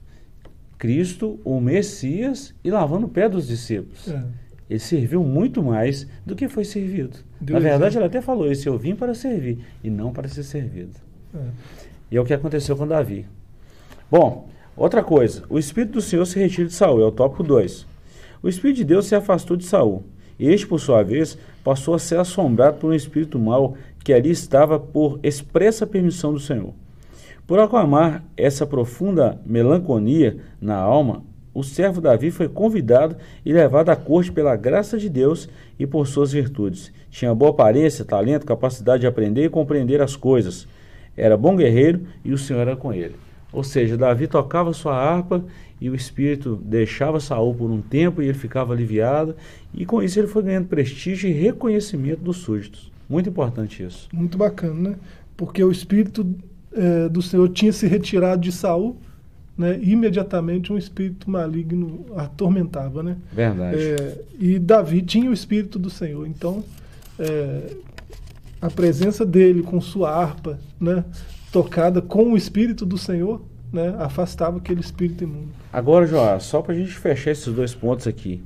Cristo, 0.78 1.40
o 1.44 1.60
Messias, 1.60 2.54
e 2.62 2.70
lavando 2.70 3.06
o 3.06 3.08
pé 3.08 3.28
dos 3.28 3.48
discípulos. 3.48 4.08
É. 4.08 4.22
Ele 4.68 4.78
serviu 4.78 5.22
muito 5.22 5.62
mais 5.62 6.06
do 6.24 6.34
que 6.34 6.48
foi 6.48 6.64
servido. 6.64 7.18
Na 7.40 7.58
verdade, 7.58 7.96
ele 7.96 8.04
até 8.04 8.20
falou 8.20 8.50
isso: 8.50 8.68
eu 8.68 8.76
vim 8.76 8.94
para 8.94 9.14
servir 9.14 9.58
e 9.82 9.90
não 9.90 10.12
para 10.12 10.28
ser 10.28 10.42
servido. 10.42 10.98
É. 11.34 11.38
E 12.10 12.16
é 12.16 12.20
o 12.20 12.24
que 12.24 12.34
aconteceu 12.34 12.76
com 12.76 12.86
Davi. 12.86 13.26
Bom, 14.10 14.48
outra 14.76 15.02
coisa, 15.02 15.44
o 15.48 15.58
Espírito 15.58 15.94
do 15.94 16.00
Senhor 16.00 16.24
se 16.24 16.38
retira 16.38 16.68
de 16.68 16.74
Saul, 16.74 17.00
é 17.00 17.04
o 17.04 17.12
tópico 17.12 17.42
2. 17.42 17.86
O 18.42 18.48
Espírito 18.48 18.76
de 18.76 18.84
Deus 18.84 19.06
se 19.06 19.14
afastou 19.14 19.56
de 19.56 19.64
Saul. 19.64 20.04
Este, 20.38 20.66
por 20.66 20.78
sua 20.78 21.02
vez, 21.02 21.38
passou 21.64 21.94
a 21.94 21.98
ser 21.98 22.18
assombrado 22.18 22.78
por 22.78 22.90
um 22.90 22.94
espírito 22.94 23.38
mau 23.38 23.76
que 24.04 24.12
ali 24.12 24.30
estava 24.30 24.78
por 24.78 25.18
expressa 25.22 25.86
permissão 25.86 26.32
do 26.32 26.38
Senhor. 26.38 26.74
Por 27.46 27.60
aclamar 27.60 28.24
essa 28.36 28.66
profunda 28.66 29.40
melancolia 29.46 30.38
na 30.60 30.74
alma, 30.74 31.22
o 31.54 31.62
servo 31.62 32.00
Davi 32.00 32.32
foi 32.32 32.48
convidado 32.48 33.16
e 33.44 33.52
levado 33.52 33.88
à 33.88 33.94
corte 33.94 34.32
pela 34.32 34.56
graça 34.56 34.98
de 34.98 35.08
Deus 35.08 35.48
e 35.78 35.86
por 35.86 36.08
suas 36.08 36.32
virtudes. 36.32 36.92
Tinha 37.08 37.32
boa 37.32 37.52
aparência, 37.52 38.04
talento, 38.04 38.44
capacidade 38.44 39.02
de 39.02 39.06
aprender 39.06 39.44
e 39.44 39.48
compreender 39.48 40.02
as 40.02 40.16
coisas. 40.16 40.66
Era 41.16 41.36
bom 41.36 41.54
guerreiro 41.54 42.00
e 42.24 42.32
o 42.32 42.38
Senhor 42.38 42.60
era 42.60 42.74
com 42.74 42.92
ele. 42.92 43.14
Ou 43.52 43.62
seja, 43.62 43.96
Davi 43.96 44.26
tocava 44.26 44.72
sua 44.72 44.96
harpa 44.96 45.44
e 45.80 45.88
o 45.88 45.94
espírito 45.94 46.56
deixava 46.56 47.20
Saul 47.20 47.54
por 47.54 47.70
um 47.70 47.80
tempo 47.80 48.20
e 48.20 48.24
ele 48.24 48.34
ficava 48.34 48.72
aliviado, 48.72 49.36
e 49.72 49.86
com 49.86 50.02
isso 50.02 50.18
ele 50.18 50.26
foi 50.26 50.42
ganhando 50.42 50.66
prestígio 50.66 51.30
e 51.30 51.32
reconhecimento 51.32 52.22
dos 52.22 52.38
súditos. 52.38 52.90
Muito 53.08 53.28
importante 53.28 53.84
isso. 53.84 54.08
Muito 54.12 54.36
bacana, 54.36 54.90
né? 54.90 54.96
Porque 55.36 55.62
o 55.62 55.70
espírito 55.70 56.26
eh, 56.76 57.08
do 57.08 57.22
Senhor 57.22 57.48
tinha 57.48 57.72
se 57.72 57.86
retirado 57.86 58.42
de 58.42 58.52
Saul, 58.52 58.96
né? 59.56 59.78
Imediatamente 59.82 60.72
um 60.72 60.76
espírito 60.76 61.30
maligno 61.30 62.04
atormentava, 62.16 63.02
né? 63.02 63.16
Verdade. 63.32 63.78
É, 63.78 64.18
e 64.38 64.58
Davi 64.58 65.00
tinha 65.00 65.30
o 65.30 65.32
espírito 65.32 65.78
do 65.78 65.88
Senhor, 65.88 66.26
então 66.26 66.62
é, 67.18 67.74
a 68.60 68.68
presença 68.68 69.24
dele 69.24 69.62
com 69.62 69.80
sua 69.80 70.10
harpa, 70.10 70.58
né? 70.78 71.04
Tocada 71.50 72.02
com 72.02 72.32
o 72.32 72.36
espírito 72.36 72.84
do 72.84 72.98
Senhor, 72.98 73.40
né, 73.72 73.94
afastava 73.98 74.58
aquele 74.58 74.80
espírito 74.80 75.24
imundo. 75.24 75.48
Agora, 75.72 76.06
Joás, 76.06 76.42
só 76.42 76.60
para 76.60 76.74
a 76.74 76.76
gente 76.76 76.92
fechar 76.92 77.30
esses 77.30 77.52
dois 77.52 77.74
pontos 77.74 78.06
aqui. 78.06 78.42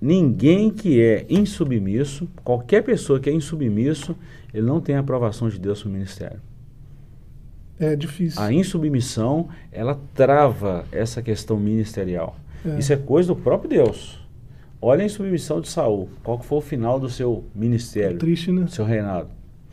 Ninguém 0.00 0.70
que 0.70 1.00
é 1.00 1.26
insubmisso, 1.28 2.28
qualquer 2.44 2.82
pessoa 2.82 3.18
que 3.18 3.28
é 3.28 3.32
insubmisso, 3.32 4.16
ele 4.54 4.66
não 4.66 4.80
tem 4.80 4.94
a 4.94 5.00
aprovação 5.00 5.48
de 5.48 5.58
Deus 5.58 5.82
para 5.82 5.88
o 5.88 5.92
ministério. 5.92 6.40
É 7.78 7.94
difícil. 7.94 8.40
A 8.40 8.52
insubmissão, 8.52 9.48
ela 9.70 10.00
trava 10.14 10.84
essa 10.90 11.20
questão 11.20 11.58
ministerial. 11.58 12.36
É. 12.64 12.78
Isso 12.78 12.92
é 12.92 12.96
coisa 12.96 13.28
do 13.28 13.36
próprio 13.36 13.68
Deus. 13.68 14.18
Olha 14.80 15.02
a 15.02 15.06
insubmissão 15.06 15.60
de 15.60 15.68
Saul. 15.68 16.08
Qual 16.22 16.38
que 16.38 16.46
foi 16.46 16.58
o 16.58 16.62
final 16.62 16.98
do 16.98 17.08
seu 17.08 17.44
ministério, 17.54 18.18
Triste, 18.18 18.52
né? 18.52 18.62
do 18.62 18.70
seu 18.70 18.84
reinado? 18.84 19.28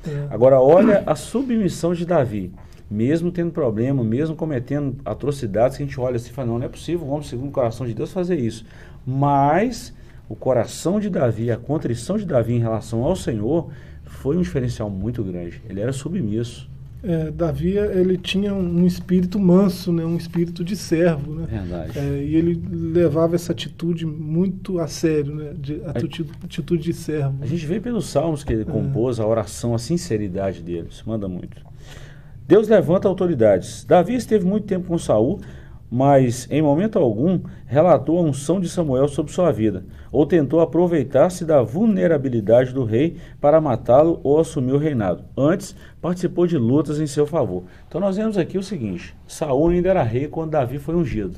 É. 0.08 0.28
Agora, 0.30 0.60
olha 0.60 1.04
a 1.06 1.16
submissão 1.16 1.94
de 1.94 2.06
Davi. 2.06 2.52
Mesmo 2.90 3.32
tendo 3.32 3.52
problema, 3.52 4.04
mesmo 4.04 4.36
cometendo 4.36 4.98
atrocidades, 5.04 5.78
que 5.78 5.84
a 5.84 5.86
gente 5.86 6.00
olha 6.00 6.18
assim 6.18 6.30
e 6.30 6.34
fala, 6.34 6.48
não, 6.48 6.60
não 6.60 6.66
é 6.66 6.70
possível, 6.70 7.08
vamos 7.08 7.28
segundo 7.28 7.50
o 7.50 7.52
coração 7.52 7.88
de 7.88 7.94
Deus 7.94 8.12
fazer 8.12 8.38
isso. 8.38 8.66
Mas 9.06 9.94
o 10.30 10.36
coração 10.36 11.00
de 11.00 11.10
Davi, 11.10 11.52
a 11.52 11.58
contrição 11.58 12.18
de 12.18 12.26
Davi 12.26 12.54
em 12.54 12.60
relação 12.60 13.04
ao 13.04 13.16
Senhor, 13.16 13.70
foi 14.04 14.38
um 14.38 14.42
diferencial 14.42 14.90
muito 14.90 15.24
grande. 15.24 15.62
Ele 15.68 15.82
era 15.82 15.92
submisso. 15.92 16.70
É, 17.04 17.30
Davi 17.32 17.78
ele 17.78 18.18
tinha 18.18 18.54
um 18.54 18.86
espírito 18.86 19.38
manso, 19.38 19.92
né, 19.92 20.06
um 20.06 20.16
espírito 20.16 20.64
de 20.64 20.74
servo, 20.78 21.36
né? 21.36 21.46
Verdade. 21.50 22.00
É, 22.00 22.24
e 22.24 22.36
ele 22.36 22.62
levava 22.72 23.36
essa 23.36 23.52
atitude 23.52 24.06
muito 24.06 24.80
a 24.80 24.88
sério, 24.88 25.36
né, 25.36 25.54
de, 25.54 25.82
atitude, 25.84 26.32
atitude 26.42 26.84
de 26.84 26.94
servo. 26.94 27.36
A 27.42 27.46
gente 27.46 27.66
vê 27.66 27.82
pelos 27.82 28.06
salmos 28.06 28.44
que 28.44 28.54
ele 28.54 28.64
compôs, 28.64 29.20
a 29.20 29.28
oração, 29.28 29.76
a 29.76 29.80
sinceridade 29.80 30.64
dele. 30.64 30.88
Isso 30.90 31.04
manda 31.06 31.28
muito. 31.28 31.58
Deus 32.48 32.70
levanta 32.70 33.08
autoridades. 33.08 33.84
Davi 33.84 34.16
esteve 34.16 34.46
muito 34.46 34.66
tempo 34.66 34.88
com 34.88 34.98
Saul, 34.98 35.42
mas 35.96 36.48
em 36.50 36.60
momento 36.60 36.98
algum 36.98 37.40
relatou 37.68 38.18
a 38.18 38.24
unção 38.24 38.60
de 38.60 38.68
Samuel 38.68 39.08
sobre 39.08 39.32
sua 39.32 39.52
vida, 39.52 39.86
ou 40.12 40.26
tentou 40.26 40.60
aproveitar-se 40.60 41.46
da 41.46 41.62
vulnerabilidade 41.62 42.74
do 42.74 42.84
rei 42.84 43.18
para 43.40 43.62
matá-lo 43.62 44.20
ou 44.24 44.40
assumir 44.40 44.72
o 44.72 44.80
reinado. 44.80 45.24
Antes, 45.38 45.76
participou 46.02 46.48
de 46.48 46.58
lutas 46.58 47.00
em 47.00 47.06
seu 47.06 47.28
favor. 47.28 47.66
Então 47.88 48.02
nós 48.02 48.18
vemos 48.18 48.40
aqui 48.40 48.58
o 48.58 48.64
seguinte: 48.64 49.16
Saul 49.28 49.70
ainda 49.70 49.90
era 49.90 50.02
rei 50.02 50.28
quando 50.28 50.50
Davi 50.50 50.80
foi 50.80 50.96
ungido. 50.96 51.38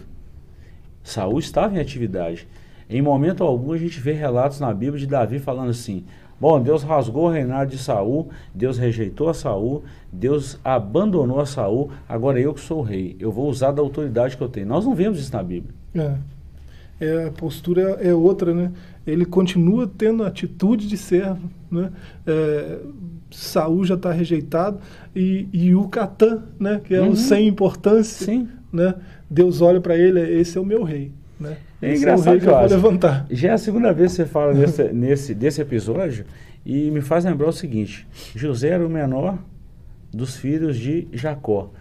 Saul 1.03 1.37
estava 1.37 1.75
em 1.75 1.81
atividade. 1.81 2.47
Em 2.89 3.01
momento 3.01 3.43
algum 3.43 3.73
a 3.73 3.77
gente 3.77 3.99
vê 3.99 4.13
relatos 4.13 4.61
na 4.61 4.73
Bíblia 4.73 4.99
de 4.99 5.07
Davi 5.07 5.37
falando 5.37 5.71
assim: 5.71 6.05
Bom, 6.39 6.61
Deus 6.61 6.83
rasgou 6.83 7.25
o 7.27 7.31
reinado 7.31 7.71
de 7.71 7.77
Saul, 7.77 8.29
Deus 8.53 8.77
rejeitou 8.77 9.29
a 9.29 9.33
Saul, 9.33 9.83
Deus 10.11 10.59
abandonou 10.63 11.39
a 11.39 11.45
Saul, 11.45 11.89
agora 12.09 12.39
eu 12.39 12.53
que 12.53 12.59
sou 12.59 12.79
o 12.79 12.83
rei, 12.83 13.15
eu 13.19 13.31
vou 13.31 13.49
usar 13.49 13.71
da 13.71 13.81
autoridade 13.81 14.35
que 14.35 14.43
eu 14.43 14.49
tenho. 14.49 14.67
Nós 14.67 14.85
não 14.85 14.93
vemos 14.93 15.17
isso 15.19 15.31
na 15.33 15.41
Bíblia. 15.41 15.73
É. 15.95 16.15
É, 16.99 17.25
a 17.27 17.31
postura 17.31 17.81
é 18.01 18.13
outra, 18.13 18.53
né? 18.53 18.71
Ele 19.05 19.25
continua 19.25 19.85
tendo 19.97 20.23
a 20.23 20.27
atitude 20.27 20.87
de 20.87 20.97
servo, 20.97 21.49
né? 21.69 21.91
É, 22.25 22.79
Saul 23.31 23.83
já 23.83 23.95
está 23.95 24.11
rejeitado 24.13 24.79
e, 25.13 25.47
e 25.51 25.75
o 25.75 25.87
Catã, 25.89 26.43
né? 26.59 26.79
Que 26.83 26.95
é 26.95 27.01
Uhum. 27.01 27.09
um 27.09 27.15
sem 27.15 27.47
importância, 27.47 28.25
Sim. 28.25 28.47
né? 28.71 28.95
Deus 29.29 29.59
olha 29.61 29.81
para 29.81 29.97
ele, 29.97 30.19
esse 30.39 30.57
é 30.57 30.61
o 30.61 30.65
meu 30.65 30.83
rei, 30.83 31.11
né? 31.39 31.57
É 31.81 31.91
esse 31.91 32.03
engraçado, 32.03 32.37
é 32.37 32.39
que 32.39 32.47
eu 32.47 32.53
vou 32.53 32.67
levantar. 32.67 33.25
Já 33.29 33.49
é 33.49 33.51
a 33.53 33.57
segunda 33.57 33.93
vez 33.93 34.11
que 34.11 34.17
você 34.17 34.25
fala 34.25 34.53
nesse, 34.53 34.83
nesse, 34.93 35.33
desse 35.33 35.61
episódio 35.61 36.25
e 36.65 36.89
me 36.91 37.01
faz 37.01 37.25
lembrar 37.25 37.47
o 37.49 37.53
seguinte: 37.53 38.07
José 38.35 38.69
era 38.69 38.85
o 38.85 38.89
menor 38.89 39.37
dos 40.11 40.37
filhos 40.37 40.77
de 40.77 41.07
Jacó. 41.11 41.71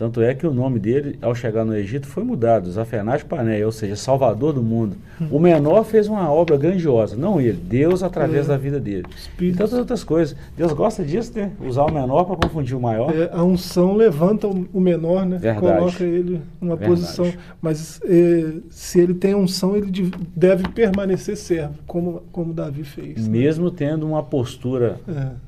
Tanto 0.00 0.22
é 0.22 0.34
que 0.34 0.46
o 0.46 0.54
nome 0.54 0.78
dele, 0.78 1.18
ao 1.20 1.34
chegar 1.34 1.62
no 1.62 1.76
Egito, 1.76 2.06
foi 2.06 2.24
mudado, 2.24 2.70
Zafenate 2.70 3.22
Paneia, 3.22 3.66
ou 3.66 3.70
seja, 3.70 3.94
Salvador 3.96 4.54
do 4.54 4.62
mundo. 4.62 4.96
O 5.30 5.38
menor 5.38 5.84
fez 5.84 6.08
uma 6.08 6.32
obra 6.32 6.56
grandiosa, 6.56 7.14
não 7.16 7.38
ele, 7.38 7.58
Deus 7.62 8.02
através 8.02 8.46
É. 8.46 8.48
da 8.48 8.56
vida 8.56 8.80
dele. 8.80 9.04
E 9.10 9.14
Espírito. 9.14 9.58
tantas 9.58 9.74
outras 9.78 10.02
coisas. 10.02 10.34
Deus 10.56 10.72
gosta 10.72 11.04
disso, 11.04 11.32
né? 11.36 11.50
Usar 11.62 11.84
o 11.84 11.92
menor 11.92 12.24
para 12.24 12.36
confundir 12.36 12.74
o 12.74 12.80
maior. 12.80 13.14
É, 13.14 13.28
a 13.30 13.44
unção 13.44 13.94
levanta 13.94 14.46
o 14.48 14.80
menor, 14.80 15.26
né? 15.26 15.36
Verdade. 15.36 15.60
Coloca 15.60 16.02
ele 16.02 16.40
numa 16.58 16.76
Verdade. 16.76 16.98
posição. 17.02 17.30
Mas 17.60 18.00
é, 18.02 18.54
se 18.70 19.00
ele 19.00 19.12
tem 19.12 19.34
unção, 19.34 19.76
ele 19.76 19.90
de- 19.90 20.10
deve 20.34 20.66
permanecer 20.68 21.36
servo, 21.36 21.74
como, 21.86 22.22
como 22.32 22.54
Davi 22.54 22.84
fez. 22.84 23.28
né? 23.28 23.38
Mesmo 23.38 23.70
tendo 23.70 24.06
uma 24.06 24.22
postura 24.22 24.96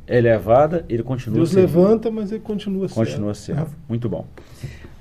É. 0.07 0.19
elevada, 0.19 0.85
ele 0.91 1.03
continua 1.03 1.39
Deus 1.39 1.55
levanta, 1.55 2.11
mas 2.11 2.31
ele 2.31 2.41
continua 2.43 2.87
servo. 2.87 3.01
Continua 3.11 3.33
servo. 3.33 3.75
Muito 3.89 4.11
bom. 4.11 4.27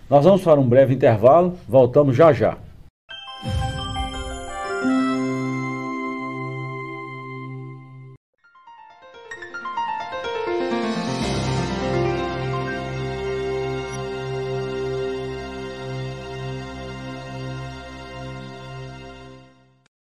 Nós 0.10 0.26
vamos 0.26 0.44
para 0.44 0.60
um 0.60 0.68
breve 0.68 0.94
intervalo, 0.94 1.58
voltamos 1.68 2.16
já 2.16 2.34
já. 2.34 2.58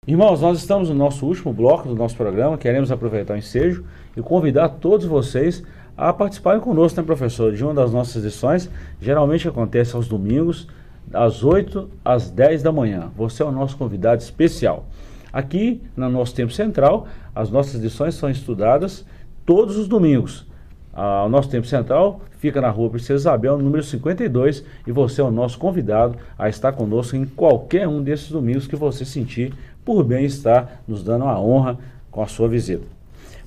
Irmãos, 0.08 0.40
nós 0.40 0.58
estamos 0.58 0.88
no 0.88 0.96
nosso 0.96 1.26
último 1.26 1.52
bloco 1.52 1.90
do 1.90 1.94
nosso 1.94 2.16
programa. 2.16 2.58
Queremos 2.58 2.94
aproveitar 2.94 3.34
o 3.34 3.38
ensejo 3.38 3.84
e 4.16 4.22
convidar 4.22 4.70
todos 4.70 5.06
vocês 5.06 5.62
a 5.97 6.13
participarem 6.13 6.62
conosco, 6.62 7.01
né, 7.01 7.05
professor, 7.05 7.51
de 7.51 7.63
uma 7.63 7.73
das 7.73 7.91
nossas 7.91 8.23
lições. 8.23 8.69
Geralmente 9.01 9.47
acontece 9.47 9.95
aos 9.95 10.07
domingos, 10.07 10.67
das 11.07 11.43
8 11.43 11.89
às 12.03 12.29
10 12.29 12.62
da 12.62 12.71
manhã. 12.71 13.10
Você 13.15 13.41
é 13.41 13.45
o 13.45 13.51
nosso 13.51 13.77
convidado 13.77 14.21
especial. 14.21 14.86
Aqui, 15.31 15.81
no 15.95 16.10
nosso 16.10 16.36
tempo 16.36 16.51
central, 16.51 17.07
as 17.33 17.49
nossas 17.49 17.81
lições 17.81 18.15
são 18.15 18.29
estudadas 18.29 19.05
todos 19.45 19.77
os 19.77 19.88
domingos. 19.88 20.45
Ah, 20.93 21.23
o 21.25 21.29
nosso 21.29 21.49
tempo 21.49 21.65
central 21.65 22.21
fica 22.39 22.60
na 22.60 22.69
rua 22.69 22.89
Princesa 22.89 23.21
Isabel, 23.21 23.57
número 23.57 23.83
52, 23.83 24.63
e 24.86 24.91
você 24.91 25.21
é 25.21 25.23
o 25.23 25.31
nosso 25.31 25.57
convidado 25.57 26.17
a 26.38 26.49
estar 26.49 26.73
conosco 26.73 27.15
em 27.15 27.25
qualquer 27.25 27.88
um 27.88 28.01
desses 28.01 28.29
domingos 28.29 28.67
que 28.67 28.75
você 28.75 29.05
sentir 29.05 29.53
por 29.86 30.03
bem 30.03 30.25
estar 30.25 30.81
nos 30.88 31.03
dando 31.03 31.25
a 31.25 31.39
honra 31.39 31.77
com 32.12 32.21
a 32.21 32.27
sua 32.27 32.47
visita. 32.47 32.96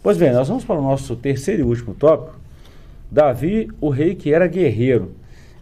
Pois 0.02 0.16
bem, 0.16 0.32
nós 0.32 0.48
vamos 0.48 0.64
para 0.64 0.78
o 0.78 0.82
nosso 0.82 1.14
terceiro 1.16 1.62
e 1.62 1.64
último 1.64 1.94
tópico. 1.94 2.38
Davi, 3.10 3.68
o 3.80 3.88
rei 3.90 4.14
que 4.14 4.32
era 4.32 4.46
guerreiro. 4.46 5.12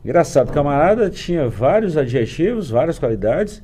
Engraçado, 0.05 0.53
camarada 0.53 1.11
tinha 1.11 1.48
vários 1.48 1.96
adjetivos, 1.96 2.70
várias 2.70 2.98
qualidades, 2.98 3.62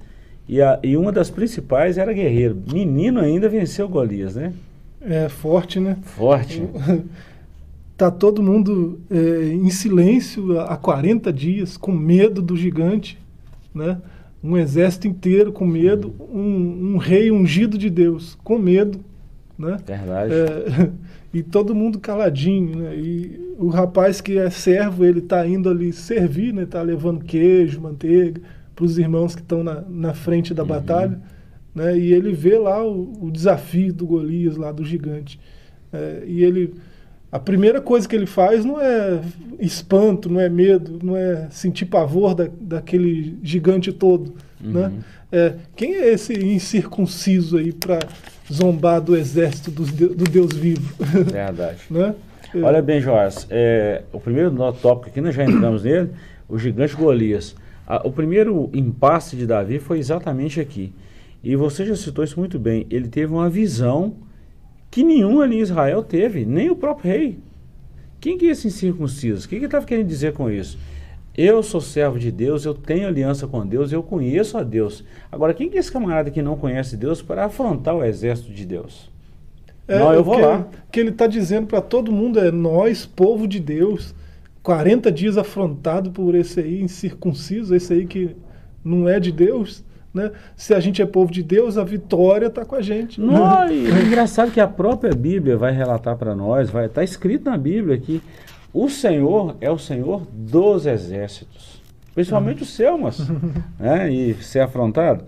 e, 0.48 0.60
a- 0.60 0.78
e 0.82 0.96
uma 0.96 1.12
das 1.12 1.30
principais 1.30 1.96
era 1.96 2.12
guerreiro. 2.12 2.60
Menino 2.72 3.20
ainda 3.20 3.48
venceu 3.48 3.88
Golias, 3.88 4.34
né? 4.34 4.52
É 5.00 5.28
forte, 5.28 5.78
né? 5.80 5.96
Forte. 6.02 6.62
Tá 7.96 8.10
todo 8.10 8.42
mundo 8.42 8.98
é, 9.08 9.52
em 9.52 9.70
silêncio 9.70 10.58
há 10.58 10.76
40 10.76 11.32
dias, 11.32 11.76
com 11.76 11.92
medo 11.92 12.42
do 12.42 12.56
gigante, 12.56 13.16
né? 13.72 13.98
Um 14.42 14.56
exército 14.58 15.06
inteiro 15.06 15.52
com 15.52 15.64
medo, 15.64 16.12
um, 16.18 16.94
um 16.94 16.96
rei 16.96 17.30
ungido 17.30 17.78
de 17.78 17.88
Deus 17.88 18.37
com 18.42 18.58
medo, 18.58 18.98
né? 19.59 19.77
Verdade. 19.87 20.33
É, 20.33 20.90
e 21.33 21.43
todo 21.43 21.75
mundo 21.75 21.99
caladinho, 21.99 22.79
né? 22.79 22.97
E 22.97 23.55
o 23.59 23.69
rapaz 23.69 24.21
que 24.21 24.38
é 24.38 24.51
servo, 24.51 25.05
ele 25.05 25.21
tá 25.21 25.47
indo 25.47 25.69
ali 25.69 25.93
servir, 25.93 26.53
né? 26.53 26.67
Tá 26.67 26.83
levando 26.83 27.25
queijo, 27.25 27.81
manteiga 27.81 28.40
para 28.75 28.85
os 28.85 28.99
irmãos 28.99 29.35
que 29.35 29.43
estão 29.43 29.62
na, 29.62 29.83
na 29.88 30.14
frente 30.14 30.53
da 30.53 30.64
batalha, 30.64 31.21
né? 31.75 31.97
E 31.97 32.12
ele 32.12 32.33
vê 32.33 32.59
lá 32.59 32.85
o, 32.85 33.27
o 33.27 33.31
desafio 33.31 33.93
do 33.93 34.07
Golias 34.07 34.57
lá 34.57 34.73
do 34.73 34.85
gigante. 34.85 35.38
É, 35.93 36.25
e 36.27 36.43
ele 36.43 36.75
a 37.31 37.38
primeira 37.40 37.81
coisa 37.81 38.09
que 38.09 38.14
ele 38.14 38.27
faz 38.27 38.64
não 38.64 38.81
é 38.81 39.21
espanto, 39.59 40.31
não 40.31 40.40
é 40.40 40.49
medo, 40.49 41.01
não 41.03 41.17
é 41.17 41.49
sentir 41.51 41.87
pavor 41.87 42.33
da, 42.33 42.49
daquele 42.61 43.37
gigante 43.43 43.93
todo, 43.93 44.35
né? 44.61 44.93
É, 45.33 45.55
quem 45.75 45.97
é 45.97 46.12
esse 46.12 46.33
incircunciso 46.33 47.57
aí 47.57 47.73
para 47.73 47.99
zombar 48.52 49.00
do 49.00 49.16
exército 49.16 49.70
de- 49.70 50.09
do 50.09 50.24
Deus 50.24 50.52
vivo? 50.52 50.94
Verdade. 51.00 51.78
né? 51.90 52.14
É, 52.54 52.61
Olha 52.61 52.80
bem, 52.83 53.00
Joás, 53.00 53.46
é, 53.50 54.02
o 54.12 54.20
primeiro 54.20 54.50
no- 54.52 54.72
tópico 54.72 55.09
aqui, 55.11 55.20
nós 55.20 55.35
já 55.35 55.44
entramos 55.44 55.83
nele, 55.85 56.11
o 56.48 56.59
gigante 56.59 56.94
Golias. 56.94 57.54
A- 57.87 58.07
o 58.07 58.12
primeiro 58.12 58.70
impasse 58.72 59.37
de 59.37 59.46
Davi 59.46 59.78
foi 59.78 59.98
exatamente 59.98 60.61
aqui. 60.61 60.92
E 61.42 61.57
você 61.57 61.85
já 61.85 61.94
citou 61.96 62.24
isso 62.24 62.38
muito 62.38 62.59
bem. 62.59 62.87
Ele 62.90 63.09
teve 63.09 63.33
uma 63.33 63.50
visão 63.50 64.14
que 64.90 65.02
nenhum 65.02 65.40
ali 65.40 65.57
em 65.57 65.61
Israel 65.61 66.02
teve, 66.02 66.44
nem 66.46 66.70
o 66.70 66.76
próprio 66.76 67.11
rei. 67.11 67.38
Quem 68.20 68.38
que 68.38 68.46
é 68.46 68.50
esse 68.50 68.68
incircunciso? 68.68 69.44
O 69.44 69.48
que 69.48 69.57
que 69.57 69.57
ele 69.57 69.64
estava 69.66 69.85
querendo 69.85 70.07
dizer 70.07 70.33
com 70.33 70.50
isso? 70.50 70.78
Eu 71.37 71.62
sou 71.62 71.81
servo 71.81 72.18
de 72.18 72.31
Deus, 72.31 72.64
eu 72.64 72.75
tenho 72.75 73.09
aliança 73.09 73.47
com 73.47 73.66
Deus, 73.66 73.90
eu 73.90 74.03
conheço 74.03 74.57
a 74.57 74.62
Deus. 74.62 75.03
Agora, 75.33 75.53
quem 75.53 75.68
que 75.68 75.77
é 75.77 75.81
esse 75.81 75.90
camarada 75.90 76.31
que 76.31 76.40
não 76.40 76.57
conhece 76.57 76.97
Deus 76.97 77.20
para 77.20 77.44
afrontar 77.44 77.97
o 77.97 78.05
exército 78.05 78.53
de 78.53 78.64
Deus? 78.64 79.11
é, 79.88 79.99
não, 79.99 80.12
eu 80.12 80.20
o 80.20 80.25
vou 80.25 80.37
que, 80.37 80.42
lá. 80.42 80.59
O 80.61 80.90
que 80.92 81.01
ele 81.01 81.11
está 81.11 81.27
dizendo 81.27 81.66
para 81.66 81.81
todo 81.81 82.12
mundo 82.12 82.38
é 82.38 82.51
nós, 82.51 83.05
povo 83.05 83.47
de 83.47 83.59
Deus, 83.59 84.14
40 84.62 85.11
dias 85.11 85.37
afrontado 85.37 86.11
por 86.11 86.35
esse 86.35 86.61
aí 86.61 86.81
incircunciso, 86.81 87.75
esse 87.75 87.92
aí 87.92 88.07
que 88.07 88.35
não 88.85 89.09
é 89.09 89.18
de 89.18 89.33
Deus. 89.33 89.85
Né? 90.12 90.31
Se 90.55 90.73
a 90.73 90.79
gente 90.79 91.03
é 91.03 91.07
povo 91.07 91.33
de 91.33 91.42
Deus, 91.42 91.77
a 91.77 91.83
vitória 91.83 92.47
está 92.47 92.64
com 92.64 92.77
a 92.77 92.81
gente. 92.81 93.20
Não, 93.20 93.64
é 93.66 94.03
engraçado 94.07 94.53
que 94.53 94.61
a 94.61 94.68
própria 94.68 95.12
Bíblia 95.12 95.57
vai 95.57 95.73
relatar 95.73 96.16
para 96.16 96.35
nós, 96.35 96.70
vai 96.70 96.87
está 96.87 97.03
escrito 97.03 97.51
na 97.51 97.59
Bíblia 97.59 97.99
que 97.99 98.23
o 98.74 98.88
Senhor 98.88 99.56
é 99.60 99.70
o 99.70 99.78
Senhor 99.78 100.26
dos 100.32 100.84
exércitos, 100.84 101.80
principalmente 102.12 102.64
o 102.64 102.66
céu, 102.66 102.98
mas, 102.98 103.20
né? 103.78 104.12
E 104.12 104.34
ser 104.42 104.60
afrontado. 104.60 105.24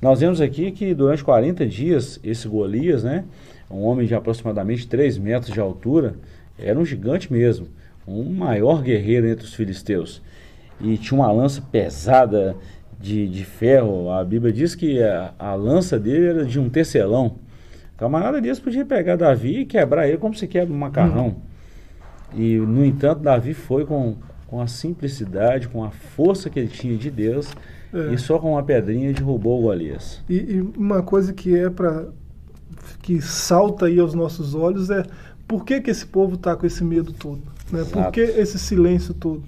Nós 0.00 0.20
vemos 0.20 0.42
aqui 0.42 0.70
que 0.70 0.92
durante 0.92 1.24
40 1.24 1.64
dias, 1.64 2.20
esse 2.22 2.46
Golias, 2.46 3.02
né, 3.02 3.24
um 3.70 3.82
homem 3.84 4.06
de 4.06 4.14
aproximadamente 4.14 4.86
3 4.86 5.16
metros 5.16 5.54
de 5.54 5.58
altura, 5.60 6.16
era 6.58 6.78
um 6.78 6.84
gigante 6.84 7.32
mesmo, 7.32 7.66
um 8.06 8.24
maior 8.24 8.82
guerreiro 8.82 9.26
entre 9.26 9.46
os 9.46 9.54
filisteus. 9.54 10.20
E 10.78 10.98
tinha 10.98 11.18
uma 11.18 11.32
lança 11.32 11.62
pesada 11.62 12.56
de, 13.00 13.26
de 13.26 13.44
ferro. 13.44 14.10
A 14.10 14.22
Bíblia 14.22 14.52
diz 14.52 14.74
que 14.74 15.02
a, 15.02 15.32
a 15.38 15.54
lança 15.54 15.98
dele 15.98 16.26
era 16.26 16.44
de 16.44 16.60
um 16.60 16.68
tecelão. 16.68 17.36
O 17.94 17.98
camarada 17.98 18.40
disso 18.40 18.60
podia 18.60 18.84
pegar 18.84 19.16
Davi 19.16 19.60
e 19.60 19.64
quebrar 19.64 20.08
ele 20.08 20.18
como 20.18 20.34
se 20.34 20.46
quebra 20.46 20.74
um 20.74 20.78
macarrão. 20.78 21.28
Hum. 21.28 21.51
E, 22.34 22.56
no 22.56 22.84
entanto, 22.84 23.20
Davi 23.20 23.54
foi 23.54 23.84
com, 23.84 24.16
com 24.46 24.60
a 24.60 24.66
simplicidade, 24.66 25.68
com 25.68 25.84
a 25.84 25.90
força 25.90 26.48
que 26.48 26.58
ele 26.58 26.68
tinha 26.68 26.96
de 26.96 27.10
Deus, 27.10 27.52
é. 27.92 28.14
e 28.14 28.18
só 28.18 28.38
com 28.38 28.52
uma 28.52 28.62
pedrinha 28.62 29.12
derrubou 29.12 29.60
o 29.60 29.62
Golias. 29.62 30.22
E, 30.28 30.36
e 30.36 30.60
uma 30.76 31.02
coisa 31.02 31.32
que 31.32 31.56
é 31.56 31.68
para 31.68 32.06
que 33.02 33.20
salta 33.20 33.86
aí 33.86 33.98
aos 33.98 34.14
nossos 34.14 34.54
olhos 34.54 34.90
é 34.90 35.04
por 35.46 35.64
que, 35.64 35.80
que 35.80 35.90
esse 35.90 36.06
povo 36.06 36.34
está 36.36 36.56
com 36.56 36.66
esse 36.66 36.82
medo 36.82 37.12
todo? 37.12 37.42
Né? 37.70 37.84
Por 37.84 38.10
que 38.10 38.20
esse 38.20 38.58
silêncio 38.58 39.12
todo? 39.12 39.42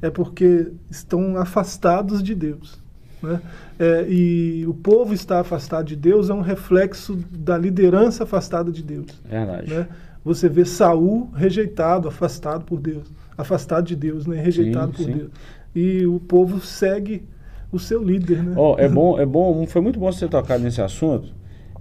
É 0.00 0.08
porque 0.08 0.72
estão 0.90 1.36
afastados 1.36 2.22
de 2.22 2.34
Deus. 2.34 2.80
Né? 3.22 3.40
É, 3.78 4.06
e 4.08 4.66
o 4.66 4.72
povo 4.72 5.12
estar 5.12 5.40
afastado 5.40 5.86
de 5.86 5.96
Deus 5.96 6.30
é 6.30 6.34
um 6.34 6.40
reflexo 6.40 7.16
da 7.30 7.58
liderança 7.58 8.24
afastada 8.24 8.72
de 8.72 8.82
Deus. 8.82 9.06
Verdade. 9.28 9.72
Né? 9.72 9.88
Você 10.24 10.48
vê 10.48 10.64
Saul 10.64 11.30
rejeitado, 11.34 12.08
afastado 12.08 12.64
por 12.64 12.78
Deus, 12.78 13.10
afastado 13.36 13.86
de 13.86 13.96
Deus, 13.96 14.26
né? 14.26 14.40
rejeitado 14.40 14.96
sim, 14.96 15.04
por 15.04 15.10
sim. 15.10 15.18
Deus. 15.18 15.30
E 15.74 16.06
o 16.06 16.20
povo 16.20 16.60
segue 16.60 17.22
o 17.72 17.78
seu 17.78 18.02
líder. 18.02 18.42
Né? 18.42 18.54
Oh, 18.56 18.74
é 18.78 18.88
bom, 18.88 19.18
é 19.18 19.24
bom, 19.24 19.66
foi 19.66 19.80
muito 19.80 19.98
bom 19.98 20.10
você 20.10 20.28
tocar 20.28 20.58
nesse 20.58 20.82
assunto. 20.82 21.32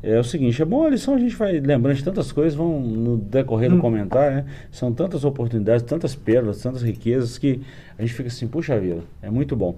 É 0.02 0.18
o 0.18 0.24
seguinte, 0.24 0.62
é 0.62 0.66
bom 0.66 0.86
a 0.86 0.90
lição, 0.90 1.16
a 1.16 1.20
gente 1.20 1.36
vai 1.36 1.60
lembrando 1.60 1.98
de 1.98 2.04
tantas 2.04 2.32
coisas, 2.32 2.56
vão 2.56 2.80
no 2.80 3.18
decorrer 3.18 3.70
do 3.70 3.76
hum. 3.76 3.82
comentário, 3.82 4.38
né? 4.38 4.46
São 4.72 4.94
tantas 4.94 5.26
oportunidades, 5.26 5.84
tantas 5.84 6.16
pérolas, 6.16 6.62
tantas 6.62 6.82
riquezas 6.82 7.38
que 7.38 7.60
a 7.98 8.02
gente 8.02 8.14
fica 8.14 8.30
assim, 8.30 8.48
puxa 8.48 8.80
vida, 8.80 9.04
é 9.22 9.30
muito 9.30 9.58
bom. 9.58 9.78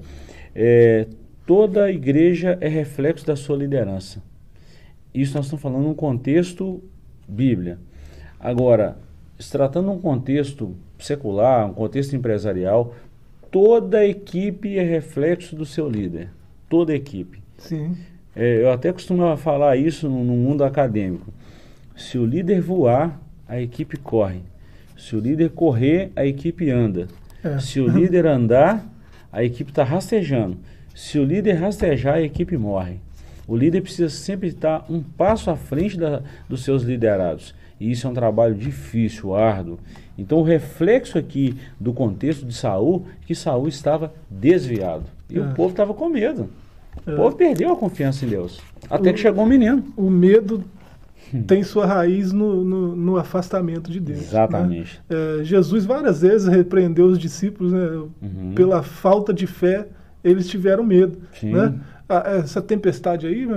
É, 0.54 1.08
toda 1.48 1.90
igreja 1.90 2.56
é 2.62 2.68
reflexo 2.68 3.26
da 3.26 3.36
sua 3.36 3.58
liderança. 3.58 4.22
Isso 5.12 5.36
nós 5.36 5.46
estamos 5.46 5.62
falando 5.62 5.84
num 5.84 5.96
contexto 5.96 6.84
Bíblia. 7.28 7.80
Agora, 8.42 8.98
se 9.38 9.52
tratando 9.52 9.92
de 9.92 9.98
um 9.98 10.00
contexto 10.00 10.76
secular, 10.98 11.70
um 11.70 11.74
contexto 11.74 12.16
empresarial, 12.16 12.96
toda 13.52 14.06
equipe 14.06 14.78
é 14.78 14.84
reflexo 14.84 15.56
do 15.56 15.66
seu 15.66 15.88
líder. 15.88 16.30
Toda 16.68 16.96
equipe. 16.96 17.42
Sim. 17.58 17.96
É, 18.36 18.64
eu 18.64 18.72
até 18.72 18.92
costumava 18.92 19.38
falar 19.38 19.78
isso 19.78 20.10
no, 20.10 20.24
no 20.24 20.34
mundo 20.34 20.64
acadêmico. 20.64 21.32
Se 21.96 22.18
o 22.18 22.26
líder 22.26 22.62
voar, 22.62 23.20
a 23.48 23.60
equipe 23.62 23.98
corre. 23.98 24.42
Se 24.98 25.16
o 25.16 25.20
líder 25.20 25.50
correr, 25.50 26.12
a 26.16 26.26
equipe 26.26 26.70
anda. 26.72 27.08
É. 27.44 27.60
Se 27.60 27.80
o 27.80 27.88
líder 27.92 28.26
andar, 28.26 28.88
a 29.32 29.44
equipe 29.44 29.72
está 29.72 29.84
rastejando. 29.84 30.58
Se 30.96 31.20
o 31.20 31.24
líder 31.24 31.54
rastejar, 31.54 32.16
a 32.16 32.22
equipe 32.22 32.58
morre. 32.58 33.00
O 33.48 33.56
líder 33.56 33.82
precisa 33.82 34.10
sempre 34.10 34.50
estar 34.50 34.86
um 34.90 35.02
passo 35.02 35.50
à 35.50 35.56
frente 35.56 35.98
da, 35.98 36.22
dos 36.48 36.64
seus 36.64 36.84
liderados. 36.84 37.54
E 37.82 37.90
isso 37.90 38.06
é 38.06 38.10
um 38.12 38.14
trabalho 38.14 38.54
difícil, 38.54 39.34
árduo. 39.34 39.80
Então 40.16 40.38
o 40.38 40.44
reflexo 40.44 41.18
aqui 41.18 41.58
do 41.80 41.92
contexto 41.92 42.46
de 42.46 42.54
Saul 42.54 43.08
que 43.26 43.34
Saul 43.34 43.68
estava 43.68 44.14
desviado. 44.30 45.06
E 45.28 45.40
é. 45.40 45.42
o 45.42 45.56
povo 45.56 45.72
estava 45.72 45.92
com 45.92 46.08
medo. 46.08 46.48
O 47.08 47.10
é. 47.10 47.16
povo 47.16 47.36
perdeu 47.36 47.74
a 47.74 47.76
confiança 47.76 48.24
em 48.24 48.30
Deus. 48.30 48.62
Até 48.88 49.10
o, 49.10 49.14
que 49.16 49.20
chegou 49.20 49.44
um 49.44 49.48
menino. 49.48 49.84
O 49.98 50.12
medo 50.12 50.64
hum. 51.34 51.42
tem 51.42 51.64
sua 51.64 51.88
raiz 51.88 52.32
no, 52.32 52.64
no, 52.64 52.96
no, 52.96 53.18
afastamento 53.18 53.92
de 53.92 54.00
Deus. 54.00 54.20
Né? 54.20 54.26
Exatamente. 54.26 55.02
Né? 55.10 55.18
É, 55.40 55.44
Jesus 55.44 55.84
várias 55.84 56.22
vezes 56.22 56.48
repreendeu 56.48 57.08
os 57.08 57.18
discípulos 57.18 57.74
né, 57.74 57.88
uhum. 58.22 58.54
pela 58.54 58.84
falta 58.84 59.34
de 59.34 59.48
fé 59.48 59.88
eles 60.24 60.48
tiveram 60.48 60.84
medo. 60.84 61.18
Sim. 61.34 61.54
Né? 61.54 61.74
Essa 62.20 62.62
tempestade 62.62 63.28
aí 63.28 63.48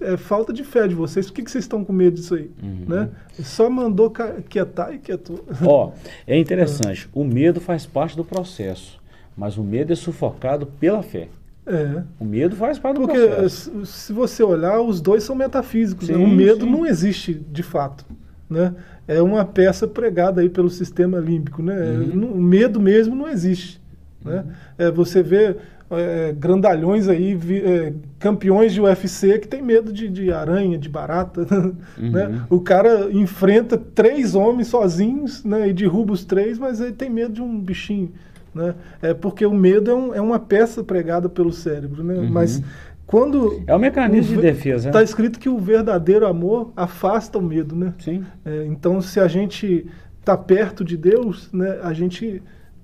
é 0.00 0.16
falta 0.16 0.52
de 0.52 0.64
fé 0.64 0.86
de 0.86 0.94
vocês. 0.94 1.26
Por 1.26 1.34
que, 1.34 1.42
que 1.42 1.50
vocês 1.50 1.64
estão 1.64 1.84
com 1.84 1.92
medo 1.92 2.14
disso 2.16 2.34
aí? 2.34 2.50
Uhum. 2.62 2.84
Né? 2.86 3.08
Só 3.40 3.68
mandou 3.70 4.12
quietar 4.48 4.94
e 4.94 4.98
quietou. 4.98 5.44
Ó, 5.64 5.92
é 6.26 6.38
interessante. 6.38 7.08
O 7.12 7.24
medo 7.24 7.60
faz 7.60 7.86
parte 7.86 8.16
do 8.16 8.24
processo, 8.24 9.00
mas 9.36 9.56
o 9.56 9.62
medo 9.62 9.92
é 9.92 9.96
sufocado 9.96 10.66
pela 10.66 11.02
fé. 11.02 11.28
É. 11.66 12.02
O 12.18 12.24
medo 12.24 12.56
faz 12.56 12.78
parte 12.78 12.96
Porque, 12.96 13.18
do 13.18 13.28
processo. 13.28 13.70
Porque 13.70 13.86
se 13.86 14.12
você 14.12 14.42
olhar, 14.42 14.80
os 14.80 15.00
dois 15.00 15.22
são 15.22 15.36
metafísicos. 15.36 16.06
Sim, 16.06 16.14
né? 16.14 16.24
O 16.24 16.28
medo 16.28 16.64
sim. 16.64 16.70
não 16.70 16.84
existe 16.84 17.34
de 17.34 17.62
fato. 17.62 18.04
Né? 18.50 18.74
É 19.06 19.22
uma 19.22 19.44
peça 19.44 19.86
pregada 19.86 20.40
aí 20.40 20.48
pelo 20.48 20.68
sistema 20.68 21.18
límbico. 21.18 21.62
Né? 21.62 21.74
Uhum. 21.74 22.32
O 22.32 22.40
medo 22.40 22.80
mesmo 22.80 23.14
não 23.14 23.28
existe. 23.28 23.80
Né? 24.24 24.44
Uhum. 24.44 24.52
É, 24.78 24.90
você 24.90 25.22
vê 25.22 25.56
é, 25.92 26.32
grandalhões 26.32 27.08
aí, 27.08 27.38
é, 27.64 27.92
campeões 28.18 28.72
de 28.72 28.80
UFC 28.80 29.38
que 29.38 29.48
tem 29.48 29.62
medo 29.62 29.92
de, 29.92 30.08
de 30.08 30.32
aranha, 30.32 30.78
de 30.78 30.88
barata. 30.88 31.46
Uhum. 31.98 32.10
Né? 32.10 32.42
O 32.48 32.60
cara 32.60 33.10
enfrenta 33.12 33.76
três 33.76 34.34
homens 34.34 34.68
sozinhos 34.68 35.44
né, 35.44 35.68
e 35.68 35.72
derruba 35.72 36.12
os 36.12 36.24
três, 36.24 36.58
mas 36.58 36.80
ele 36.80 36.92
tem 36.92 37.10
medo 37.10 37.34
de 37.34 37.42
um 37.42 37.60
bichinho. 37.60 38.10
Né? 38.54 38.74
É 39.00 39.14
porque 39.14 39.44
o 39.44 39.52
medo 39.52 39.90
é, 39.90 39.94
um, 39.94 40.14
é 40.14 40.20
uma 40.20 40.38
peça 40.38 40.82
pregada 40.82 41.28
pelo 41.28 41.52
cérebro. 41.52 42.02
Né? 42.02 42.14
Uhum. 42.14 42.30
Mas 42.30 42.62
quando. 43.06 43.62
É 43.66 43.74
um 43.74 43.78
mecanismo 43.78 44.36
de 44.36 44.42
defesa. 44.42 44.88
Está 44.88 45.02
escrito 45.02 45.38
que 45.38 45.48
o 45.48 45.58
verdadeiro 45.58 46.26
amor 46.26 46.72
afasta 46.74 47.38
o 47.38 47.42
medo. 47.42 47.76
Né? 47.76 47.92
Sim. 47.98 48.24
É, 48.44 48.64
então, 48.66 49.00
se 49.00 49.20
a 49.20 49.28
gente 49.28 49.86
está 50.18 50.36
perto 50.36 50.84
de 50.84 50.96
Deus, 50.96 51.50
né, 51.52 51.78
a 51.82 51.92
gente 51.92 52.42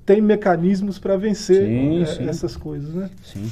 tem 0.08 0.22
mecanismos 0.22 0.98
para 0.98 1.18
vencer 1.18 1.66
sim, 1.66 2.00
é, 2.00 2.06
sim. 2.06 2.28
essas 2.30 2.56
coisas, 2.56 2.94
né? 2.94 3.10
Sim. 3.22 3.46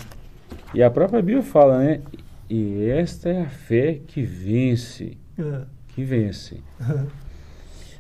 E 0.72 0.82
a 0.82 0.90
própria 0.90 1.20
Bíblia 1.20 1.42
fala, 1.42 1.80
né? 1.80 2.00
E 2.48 2.86
esta 2.88 3.28
é 3.28 3.42
a 3.42 3.46
fé 3.46 4.00
que 4.06 4.22
vence. 4.22 5.18
É. 5.38 5.60
Que 5.88 6.02
vence. 6.02 6.62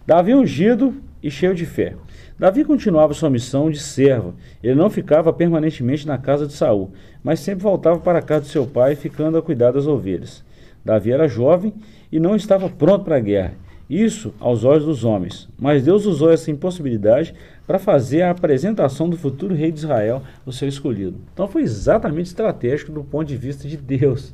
Davi 0.06 0.34
ungido 0.34 0.94
e 1.22 1.30
cheio 1.30 1.54
de 1.54 1.66
fé. 1.66 1.96
Davi 2.38 2.64
continuava 2.64 3.12
sua 3.12 3.28
missão 3.28 3.70
de 3.70 3.78
servo. 3.78 4.34
Ele 4.62 4.74
não 4.74 4.88
ficava 4.88 5.34
permanentemente 5.34 6.06
na 6.06 6.16
casa 6.16 6.46
de 6.46 6.54
Saul, 6.54 6.92
mas 7.22 7.40
sempre 7.40 7.62
voltava 7.62 8.00
para 8.00 8.20
a 8.20 8.22
casa 8.22 8.46
de 8.46 8.50
seu 8.50 8.66
pai, 8.66 8.96
ficando 8.96 9.36
a 9.36 9.42
cuidar 9.42 9.72
das 9.72 9.86
ovelhas. 9.86 10.42
Davi 10.82 11.12
era 11.12 11.28
jovem 11.28 11.74
e 12.10 12.18
não 12.18 12.34
estava 12.34 12.70
pronto 12.70 13.04
para 13.04 13.16
a 13.16 13.20
guerra. 13.20 13.52
Isso 13.88 14.34
aos 14.40 14.64
olhos 14.64 14.86
dos 14.86 15.04
homens. 15.04 15.46
Mas 15.58 15.84
Deus 15.84 16.06
usou 16.06 16.32
essa 16.32 16.50
impossibilidade 16.50 17.34
para 17.66 17.78
fazer 17.78 18.22
a 18.22 18.30
apresentação 18.30 19.08
do 19.08 19.16
futuro 19.16 19.54
rei 19.54 19.72
de 19.72 19.80
Israel, 19.80 20.22
o 20.44 20.52
seu 20.52 20.68
escolhido. 20.68 21.18
Então 21.32 21.48
foi 21.48 21.62
exatamente 21.62 22.26
estratégico 22.26 22.92
do 22.92 23.02
ponto 23.02 23.26
de 23.26 23.36
vista 23.36 23.66
de 23.66 23.76
Deus. 23.76 24.32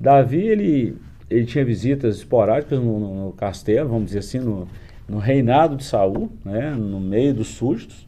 Davi, 0.00 0.46
ele, 0.46 0.96
ele 1.28 1.44
tinha 1.44 1.64
visitas 1.64 2.16
esporádicas 2.16 2.78
no, 2.78 2.98
no, 2.98 3.26
no 3.26 3.32
castelo, 3.32 3.88
vamos 3.88 4.06
dizer 4.06 4.20
assim, 4.20 4.38
no, 4.38 4.66
no 5.08 5.18
reinado 5.18 5.76
de 5.76 5.84
Saul, 5.84 6.30
né, 6.44 6.70
no 6.70 7.00
meio 7.00 7.34
dos 7.34 7.48
súditos. 7.48 8.06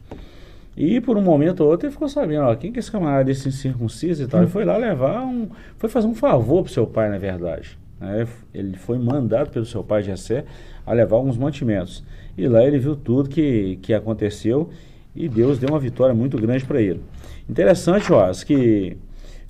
E 0.75 1.01
por 1.01 1.17
um 1.17 1.21
momento 1.21 1.61
ou 1.61 1.69
outro 1.69 1.87
ele 1.87 1.91
ficou 1.91 2.07
sabendo, 2.07 2.43
ó, 2.43 2.55
quem 2.55 2.71
que 2.71 2.79
é 2.79 2.81
esse 2.81 2.91
camarada 2.91 3.25
desse 3.25 3.51
circunciso 3.51 4.23
e 4.23 4.27
tal. 4.27 4.41
Ele 4.41 4.49
foi 4.49 4.63
lá 4.63 4.77
levar 4.77 5.25
um. 5.25 5.49
Foi 5.77 5.89
fazer 5.89 6.07
um 6.07 6.15
favor 6.15 6.63
para 6.63 6.71
seu 6.71 6.87
pai, 6.87 7.09
na 7.09 7.17
verdade. 7.17 7.77
Né? 7.99 8.25
Ele 8.53 8.77
foi 8.77 8.97
mandado 8.97 9.49
pelo 9.49 9.65
seu 9.65 9.83
pai 9.83 10.03
Jessé 10.03 10.45
a 10.89 10.93
levar 10.93 11.17
alguns 11.17 11.37
mantimentos. 11.37 12.03
E 12.35 12.47
lá 12.47 12.65
ele 12.65 12.79
viu 12.79 12.95
tudo 12.95 13.29
que, 13.29 13.77
que 13.79 13.93
aconteceu 13.93 14.71
e 15.15 15.29
Deus 15.29 15.59
deu 15.59 15.69
uma 15.69 15.79
vitória 15.79 16.15
muito 16.15 16.35
grande 16.35 16.65
para 16.65 16.81
ele. 16.81 16.99
Interessante, 17.47 18.07
Joás, 18.07 18.43
que 18.43 18.97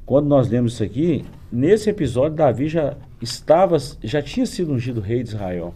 quando 0.06 0.28
nós 0.28 0.50
lemos 0.50 0.74
isso 0.74 0.84
aqui, 0.84 1.24
nesse 1.50 1.90
episódio 1.90 2.36
Davi 2.36 2.68
já 2.68 2.94
estava, 3.22 3.78
já 4.04 4.22
tinha 4.22 4.46
sido 4.46 4.74
ungido 4.74 5.00
rei 5.00 5.24
de 5.24 5.30
Israel. 5.30 5.74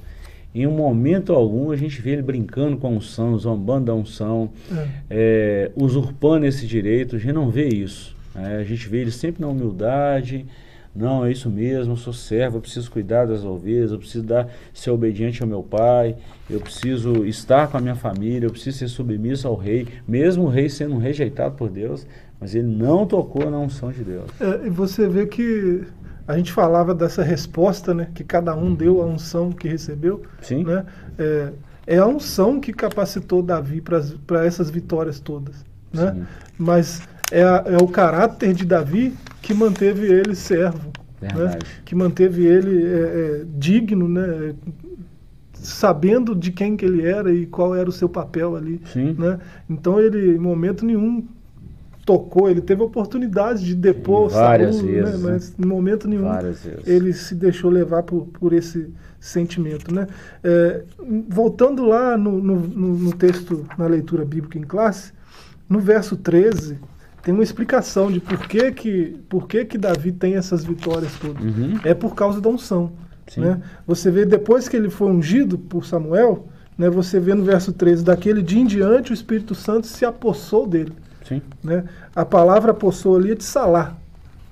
Em 0.54 0.68
um 0.68 0.72
momento 0.72 1.32
algum 1.32 1.72
a 1.72 1.78
gente 1.78 2.02
vê 2.02 2.12
ele 2.12 2.22
brincando 2.22 2.76
com 2.76 2.88
a 2.88 2.90
unção, 2.90 3.38
zombando 3.40 3.86
da 3.86 3.94
unção, 3.94 4.50
é. 4.70 4.88
É, 5.10 5.72
usurpando 5.78 6.46
esse 6.46 6.68
direito, 6.68 7.16
a 7.16 7.20
gente 7.20 7.34
não 7.34 7.50
vê 7.50 7.70
isso. 7.70 8.14
Né? 8.36 8.58
A 8.58 8.64
gente 8.66 8.90
vê 8.90 8.98
ele 8.98 9.12
sempre 9.12 9.42
na 9.42 9.48
humildade, 9.48 10.46
Não, 10.96 11.26
é 11.26 11.32
isso 11.32 11.50
mesmo, 11.50 11.94
eu 11.94 11.98
sou 11.98 12.14
servo, 12.14 12.58
eu 12.58 12.62
preciso 12.62 12.92
cuidar 12.92 13.26
das 13.26 13.44
ovelhas, 13.44 13.92
eu 13.92 13.98
preciso 13.98 14.24
dar, 14.24 14.48
ser 14.72 14.92
obediente 14.92 15.42
ao 15.42 15.50
meu 15.50 15.64
pai, 15.64 16.16
eu 16.48 16.60
preciso 16.60 17.26
estar 17.26 17.68
com 17.68 17.78
a 17.78 17.82
minha 17.82 17.96
família, 17.96 18.46
eu 18.46 18.52
preciso 18.52 18.78
ser 18.78 18.88
submisso 18.88 19.48
ao 19.48 19.56
rei, 19.56 19.88
mesmo 20.08 20.44
o 20.44 20.50
rei 20.50 20.70
sendo 20.70 20.98
rejeitado 20.98 21.56
por 21.56 21.70
Deus, 21.70 22.06
mas 22.40 22.54
ele 22.54 22.68
não 22.68 23.08
tocou 23.08 23.50
na 23.50 23.58
unção 23.58 23.92
de 23.92 24.04
Deus. 24.04 24.30
É, 24.40 24.68
e 24.68 24.70
você 24.70 25.08
vê 25.08 25.26
que 25.26 25.84
a 26.28 26.38
gente 26.38 26.52
falava 26.52 26.94
dessa 26.94 27.24
resposta, 27.24 27.94
né, 27.94 28.10
que 28.14 28.24
cada 28.24 28.56
um 28.56 28.76
deu 28.76 29.02
a 29.02 29.06
unção 29.06 29.52
que 29.52 29.68
recebeu. 29.68 30.22
Sim. 30.42 30.64
Né, 30.64 30.86
é, 31.18 31.54
é 31.88 31.98
a 31.98 32.08
unção 32.08 32.60
que 32.60 32.72
capacitou 32.72 33.42
Davi 33.42 33.82
para 33.82 34.46
essas 34.46 34.70
vitórias 34.70 35.20
todas. 35.20 35.66
Né? 35.92 36.26
Mas 36.58 37.02
é, 37.32 37.44
a, 37.44 37.64
é, 37.68 37.78
o 37.78 37.88
caráter 37.88 38.54
de 38.54 38.66
Davi 38.66 39.14
que 39.42 39.54
manteve 39.54 40.08
ele 40.08 40.36
servo, 40.36 40.92
né? 41.22 41.58
que 41.86 41.96
manteve 41.96 42.46
ele 42.46 42.86
é, 42.86 43.00
é, 43.42 43.46
digno, 43.58 44.08
né? 44.08 44.54
sabendo 45.54 46.36
de 46.36 46.52
quem 46.52 46.76
que 46.76 46.86
ele 46.86 47.06
era 47.06 47.34
e 47.34 47.46
qual 47.46 47.74
era 47.76 47.88
o 47.90 47.92
seu 47.92 48.10
papel 48.10 48.56
ali. 48.56 48.82
Né? 48.96 49.40
Então 49.70 50.00
ele, 50.00 50.36
em 50.36 50.40
momento 50.40 50.86
nenhum, 50.86 51.26
tocou, 52.06 52.50
ele 52.50 52.62
teve 52.62 52.82
oportunidade 52.82 53.64
de 53.64 53.76
depor 53.76 54.30
Sim, 54.30 54.36
várias 54.36 54.82
né? 54.82 54.92
vezes, 54.92 55.22
né? 55.22 55.32
mas 55.32 55.56
em 55.58 55.66
momento 55.66 56.08
nenhum 56.08 56.30
ele 56.86 57.14
se 57.14 57.34
deixou 57.34 57.72
levar 57.72 58.04
por, 58.04 58.28
por 58.28 58.52
esse 58.54 58.94
sentimento. 59.20 59.94
Né? 59.94 60.08
É, 60.44 60.84
voltando 61.30 61.86
lá 61.86 62.18
no, 62.18 62.42
no, 62.42 62.60
no, 62.60 63.14
texto, 63.14 63.66
na 63.78 63.88
leitura 63.88 64.26
bíblica 64.26 64.60
em 64.60 64.64
classe, 64.64 65.14
no 65.70 65.80
verso 65.80 66.18
13, 66.18 66.78
tem 67.24 67.34
uma 67.34 67.44
explicação 67.44 68.12
de 68.12 68.20
por 68.20 68.38
que, 68.48 68.72
que, 68.74 69.18
por 69.30 69.48
que, 69.48 69.64
que 69.64 69.78
Davi 69.78 70.12
tem 70.12 70.36
essas 70.36 70.64
vitórias 70.64 71.14
todas. 71.14 71.42
Uhum. 71.42 71.80
É 71.84 71.94
por 71.94 72.14
causa 72.14 72.42
da 72.42 72.50
unção. 72.50 72.92
Né? 73.38 73.62
Você 73.88 74.12
vê, 74.12 74.26
depois 74.26 74.68
que 74.68 74.76
ele 74.76 74.90
foi 74.90 75.10
ungido 75.10 75.58
por 75.58 75.86
Samuel, 75.86 76.48
né, 76.78 76.90
você 76.90 77.20
vê 77.20 77.34
no 77.34 77.44
verso 77.44 77.72
13, 77.72 78.04
daquele 78.04 78.42
dia 78.42 78.60
em 78.60 78.66
diante 78.66 79.12
o 79.12 79.14
Espírito 79.14 79.56
Santo 79.56 79.88
se 79.88 80.04
apossou 80.04 80.68
dele. 80.68 80.92
Sim. 81.24 81.42
Né? 81.64 81.86
A 82.14 82.26
palavra 82.26 82.72
apossou 82.72 83.16
ali 83.16 83.32
é 83.32 83.36
de 83.36 83.44
salar. 83.44 83.98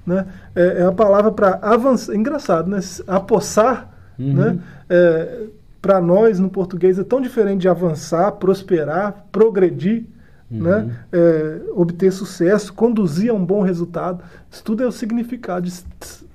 Né? 0.06 0.26
É, 0.56 0.82
é 0.82 0.84
a 0.86 0.92
palavra 0.92 1.32
para 1.32 1.60
avançar. 1.62 2.16
Engraçado, 2.16 2.70
né? 2.70 2.80
Apossar, 3.06 3.94
uhum. 4.18 4.34
né? 4.34 4.60
É, 4.90 5.44
para 5.82 6.00
nós 6.00 6.40
no 6.40 6.50
português 6.50 6.98
é 6.98 7.04
tão 7.04 7.20
diferente 7.20 7.62
de 7.62 7.68
avançar, 7.68 8.32
prosperar, 8.34 9.26
progredir, 9.32 10.06
uhum. 10.52 10.60
né? 10.60 10.98
É, 11.12 11.62
obter 11.74 12.12
sucesso, 12.12 12.74
conduzir 12.74 13.32
a 13.32 13.34
um 13.34 13.44
bom 13.44 13.62
resultado. 13.62 14.24
Isso 14.50 14.64
tudo 14.64 14.84
é 14.84 14.88
o 14.88 14.92
significado 14.92 15.68
de 15.68 15.74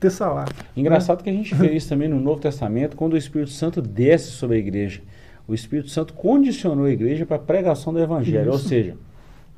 ter 0.01 0.11
salário. 0.11 0.53
Engraçado 0.77 1.19
né? 1.19 1.25
que 1.25 1.31
a 1.31 1.33
gente 1.33 1.55
vê 1.55 1.73
isso 1.73 1.89
também 1.89 2.09
no 2.09 2.21
Novo 2.21 2.41
Testamento, 2.41 2.97
quando 2.97 3.15
o 3.15 3.17
Espírito 3.17 3.51
Santo 3.51 3.83
desce 3.83 4.31
sobre 4.31 4.57
a 4.57 4.59
igreja. 4.59 5.01
O 5.49 5.55
Espírito 5.55 5.91
Santo 5.91 6.13
condicionou 6.13 6.87
a 6.87 6.91
igreja 6.91 7.25
para 7.25 7.37
a 7.37 7.41
pregação 7.41 7.93
do 7.93 8.01
Evangelho, 8.01 8.51
isso. 8.51 8.51
ou 8.51 8.59
seja, 8.59 8.95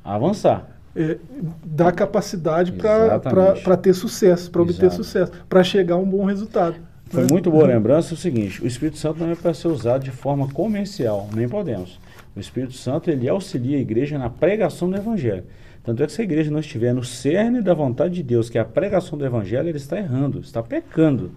avançar. 0.03 0.69
É, 0.95 1.17
dá 1.63 1.91
capacidade 1.91 2.73
para 2.73 3.77
ter 3.77 3.93
sucesso, 3.93 4.51
para 4.51 4.61
obter 4.61 4.91
sucesso, 4.91 5.31
para 5.47 5.63
chegar 5.63 5.95
a 5.95 5.97
um 5.97 6.05
bom 6.05 6.25
resultado. 6.25 6.75
Foi 7.09 7.23
né? 7.23 7.27
muito 7.31 7.49
boa 7.49 7.65
lembrança 7.65 8.13
o 8.13 8.17
seguinte: 8.17 8.61
o 8.63 8.67
Espírito 8.67 8.97
Santo 8.97 9.19
não 9.19 9.31
é 9.31 9.35
para 9.35 9.53
ser 9.53 9.67
usado 9.67 10.03
de 10.03 10.11
forma 10.11 10.47
comercial, 10.49 11.27
nem 11.33 11.47
podemos. 11.47 11.99
O 12.39 12.41
Espírito 12.41 12.73
Santo 12.73 13.11
ele 13.11 13.27
auxilia 13.27 13.77
a 13.77 13.81
igreja 13.81 14.17
na 14.17 14.29
pregação 14.29 14.89
do 14.89 14.95
Evangelho. 14.95 15.43
Tanto 15.83 16.01
é 16.01 16.05
que 16.05 16.13
se 16.13 16.21
a 16.21 16.23
igreja 16.23 16.49
não 16.49 16.61
estiver 16.61 16.93
no 16.93 17.03
cerne 17.03 17.61
da 17.61 17.73
vontade 17.73 18.13
de 18.13 18.23
Deus, 18.23 18.49
que 18.49 18.57
é 18.57 18.61
a 18.61 18.65
pregação 18.65 19.17
do 19.17 19.25
Evangelho, 19.25 19.67
ele 19.67 19.77
está 19.77 19.97
errando, 19.97 20.39
está 20.39 20.63
pecando. 20.63 21.31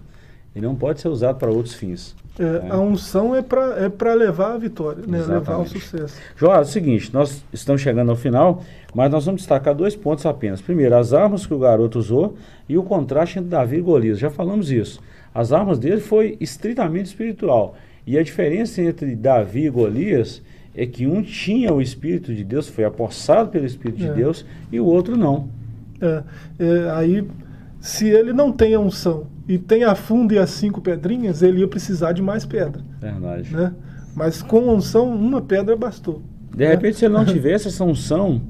E 0.55 0.61
não 0.61 0.77
pode 0.77 1.01
ser 1.01 1.09
usado 1.09 1.39
para 1.39 1.51
outros 1.51 1.75
fins. 1.75 2.15
É, 2.39 2.45
né? 2.45 2.69
A 2.71 2.79
unção 2.79 3.35
é 3.35 3.43
para 3.43 4.13
é 4.13 4.15
levar 4.15 4.53
a 4.53 4.59
vitória, 4.59 5.03
né? 5.05 5.23
levar 5.23 5.55
ao 5.55 5.67
sucesso. 5.67 6.17
João, 6.37 6.55
é 6.55 6.61
o 6.61 6.65
seguinte, 6.65 7.13
nós 7.13 7.45
estamos 7.53 7.83
chegando 7.83 8.11
ao 8.11 8.17
final, 8.17 8.63
mas 8.95 9.11
nós 9.11 9.25
vamos 9.25 9.41
destacar 9.41 9.75
dois 9.75 9.97
pontos 9.97 10.25
apenas. 10.25 10.61
Primeiro, 10.61 10.95
as 10.95 11.13
armas 11.13 11.45
que 11.45 11.53
o 11.53 11.59
garoto 11.59 11.99
usou 11.99 12.37
e 12.69 12.79
o 12.79 12.85
contraste 12.85 13.41
entre 13.41 13.51
Davi 13.51 13.79
e 13.79 13.81
Golias. 13.81 14.21
Já 14.21 14.31
falamos 14.31 14.71
isso. 14.71 15.01
As 15.35 15.53
armas 15.53 15.81
dele 15.81 16.01
foi 16.01 16.37
estritamente 16.41 17.07
espiritual. 17.07 17.75
E 18.07 18.17
a 18.17 18.23
diferença 18.23 18.81
entre 18.81 19.17
Davi 19.17 19.67
e 19.67 19.71
Golias 19.71 20.43
é 20.75 20.87
que 20.87 21.07
um 21.07 21.23
tinha 21.23 21.73
o 21.73 21.81
Espírito 21.81 22.35
de 22.35 22.45
Deus, 22.45 22.69
foi 22.69 22.85
apossado 22.85 23.51
pelo 23.51 23.67
Espírito 23.67 24.05
é. 24.05 24.09
de 24.09 24.15
Deus, 24.15 24.45
e 24.71 24.81
o 24.81 24.87
outro 24.87 25.17
não. 25.17 25.49
É, 26.01 26.23
é, 26.59 26.91
aí, 26.93 27.29
se 27.81 28.09
ele 28.09 28.33
não 28.33 28.51
tem 28.51 28.75
a 28.75 28.81
unção 28.81 29.27
e 29.47 29.59
tem 29.59 29.85
a 29.85 29.95
funda 29.95 30.35
e 30.35 30.39
as 30.39 30.51
cinco 30.51 30.81
pedrinhas, 30.81 31.43
ele 31.43 31.61
ia 31.61 31.69
precisar 31.69 32.13
de 32.13 32.23
mais 32.23 32.47
pedra. 32.47 32.83
Verdade. 33.01 33.55
Né? 33.55 33.73
Mas 34.15 34.43
com 34.43 34.69
unção, 34.75 35.15
uma 35.15 35.41
pedra 35.41 35.77
bastou. 35.77 36.23
De 36.51 36.65
né? 36.65 36.71
repente, 36.71 36.99
se 36.99 37.05
ele 37.05 37.15
não 37.15 37.25
tivesse 37.27 37.69
essa 37.69 37.85
unção, 37.85 38.43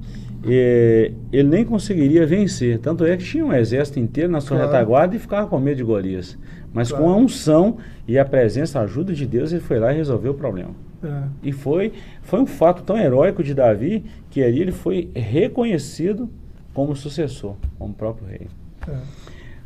é, 0.44 1.12
ele 1.32 1.48
nem 1.48 1.64
conseguiria 1.64 2.26
vencer. 2.26 2.78
Tanto 2.78 3.04
é 3.04 3.16
que 3.16 3.24
tinha 3.24 3.44
um 3.44 3.52
exército 3.52 3.98
inteiro 3.98 4.30
na 4.30 4.40
sua 4.40 4.56
claro. 4.56 4.72
retaguarda 4.72 5.16
e 5.16 5.18
ficava 5.18 5.46
com 5.46 5.58
medo 5.58 5.76
de 5.76 5.85
Golias. 5.85 6.38
Mas 6.72 6.88
claro. 6.88 7.04
com 7.04 7.11
a 7.11 7.16
unção 7.16 7.76
e 8.08 8.18
a 8.18 8.24
presença, 8.24 8.80
a 8.80 8.82
ajuda 8.82 9.12
de 9.12 9.26
Deus, 9.26 9.52
ele 9.52 9.61
foi 9.61 9.78
lá 9.78 9.92
e 9.92 9.96
resolveu 9.96 10.32
o 10.32 10.35
problema. 10.35 10.70
É. 11.02 11.22
E 11.42 11.52
foi, 11.52 11.92
foi 12.22 12.40
um 12.40 12.46
fato 12.46 12.82
tão 12.82 12.96
heróico 12.96 13.42
de 13.42 13.54
Davi 13.54 14.04
que 14.30 14.42
ali 14.42 14.60
ele 14.60 14.72
foi 14.72 15.10
reconhecido 15.14 16.28
como 16.72 16.94
sucessor, 16.96 17.54
como 17.78 17.92
próprio 17.92 18.26
rei. 18.28 18.46
É. 18.88 18.96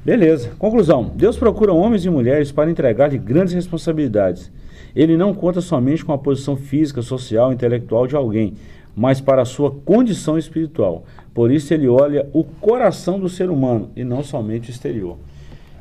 Beleza. 0.04 0.52
Conclusão. 0.58 1.10
Deus 1.14 1.36
procura 1.36 1.72
homens 1.72 2.04
e 2.04 2.10
mulheres 2.10 2.52
para 2.52 2.70
entregar-lhe 2.70 3.18
grandes 3.18 3.52
responsabilidades. 3.52 4.52
Ele 4.94 5.16
não 5.16 5.34
conta 5.34 5.60
somente 5.60 6.04
com 6.04 6.12
a 6.12 6.18
posição 6.18 6.56
física, 6.56 7.02
social, 7.02 7.52
intelectual 7.52 8.06
de 8.06 8.16
alguém, 8.16 8.54
mas 8.94 9.20
para 9.20 9.42
a 9.42 9.44
sua 9.44 9.70
condição 9.70 10.38
espiritual. 10.38 11.04
Por 11.34 11.50
isso 11.50 11.74
ele 11.74 11.88
olha 11.88 12.28
o 12.32 12.44
coração 12.44 13.18
do 13.18 13.28
ser 13.28 13.50
humano 13.50 13.90
e 13.94 14.04
não 14.04 14.22
somente 14.22 14.70
o 14.70 14.72
exterior. 14.72 15.18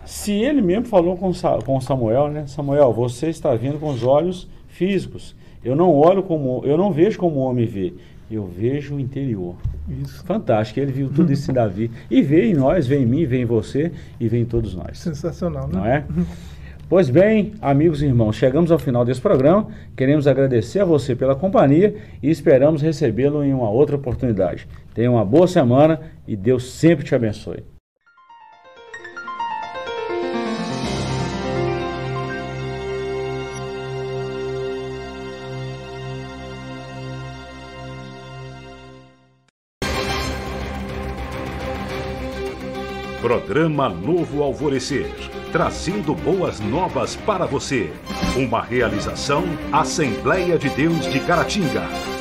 Se 0.06 0.32
ele 0.32 0.62
mesmo 0.62 0.86
falou 0.86 1.16
com, 1.16 1.32
com 1.64 1.82
Samuel, 1.82 2.28
né? 2.28 2.46
Samuel, 2.46 2.92
você 2.92 3.30
está 3.30 3.56
vindo 3.56 3.80
com 3.80 3.90
os 3.90 4.04
olhos 4.04 4.50
físicos. 4.68 5.36
Eu 5.66 5.76
não 5.76 5.92
olho 5.92 6.22
como, 6.22 6.62
eu 6.64 6.78
não 6.78 6.92
vejo 6.92 7.18
como 7.18 7.38
o 7.38 7.40
homem 7.40 7.66
vê. 7.66 7.92
Eu 8.30 8.46
vejo 8.46 8.96
o 8.96 9.00
interior. 9.00 9.56
Isso. 9.90 10.24
Fantástico. 10.24 10.80
Ele 10.80 10.92
viu 10.92 11.10
tudo 11.10 11.34
isso 11.34 11.50
em 11.50 11.54
Davi. 11.56 11.90
E 12.10 12.22
vê 12.22 12.46
em 12.46 12.54
nós, 12.54 12.86
vê 12.86 13.00
em 13.00 13.06
mim, 13.06 13.26
vê 13.26 13.42
em 13.42 13.46
você 13.46 13.92
e 14.20 14.28
vê 14.28 14.38
em 14.38 14.46
todos 14.46 14.76
nós. 14.76 15.00
Sensacional, 15.00 15.68
né? 15.68 15.74
Não 15.74 15.86
é? 15.86 16.06
Pois 16.88 17.10
bem, 17.10 17.54
amigos 17.60 18.04
e 18.04 18.06
irmãos, 18.06 18.36
chegamos 18.36 18.72
ao 18.72 18.78
final 18.78 19.04
desse 19.04 19.20
programa. 19.20 19.68
Queremos 19.98 20.28
agradecer 20.28 20.82
a 20.82 20.86
você 20.86 21.16
pela 21.16 21.36
companhia 21.36 21.96
e 22.22 22.30
esperamos 22.30 22.84
recebê-lo 22.84 23.44
em 23.44 23.52
uma 23.52 23.70
outra 23.70 23.96
oportunidade. 23.96 24.68
Tenha 24.94 25.10
uma 25.10 25.26
boa 25.26 25.48
semana 25.48 26.00
e 26.28 26.36
Deus 26.36 26.72
sempre 26.72 27.04
te 27.04 27.16
abençoe. 27.16 27.75
Programa 43.26 43.90
Novo 43.90 44.44
Alvorecer, 44.44 45.12
trazendo 45.52 46.14
boas 46.14 46.60
novas 46.60 47.16
para 47.16 47.48
você. 47.48 47.92
Uma 48.38 48.62
realização 48.62 49.44
Assembleia 49.72 50.60
de 50.60 50.70
Deus 50.70 51.12
de 51.12 51.20
Caratinga. 51.22 52.15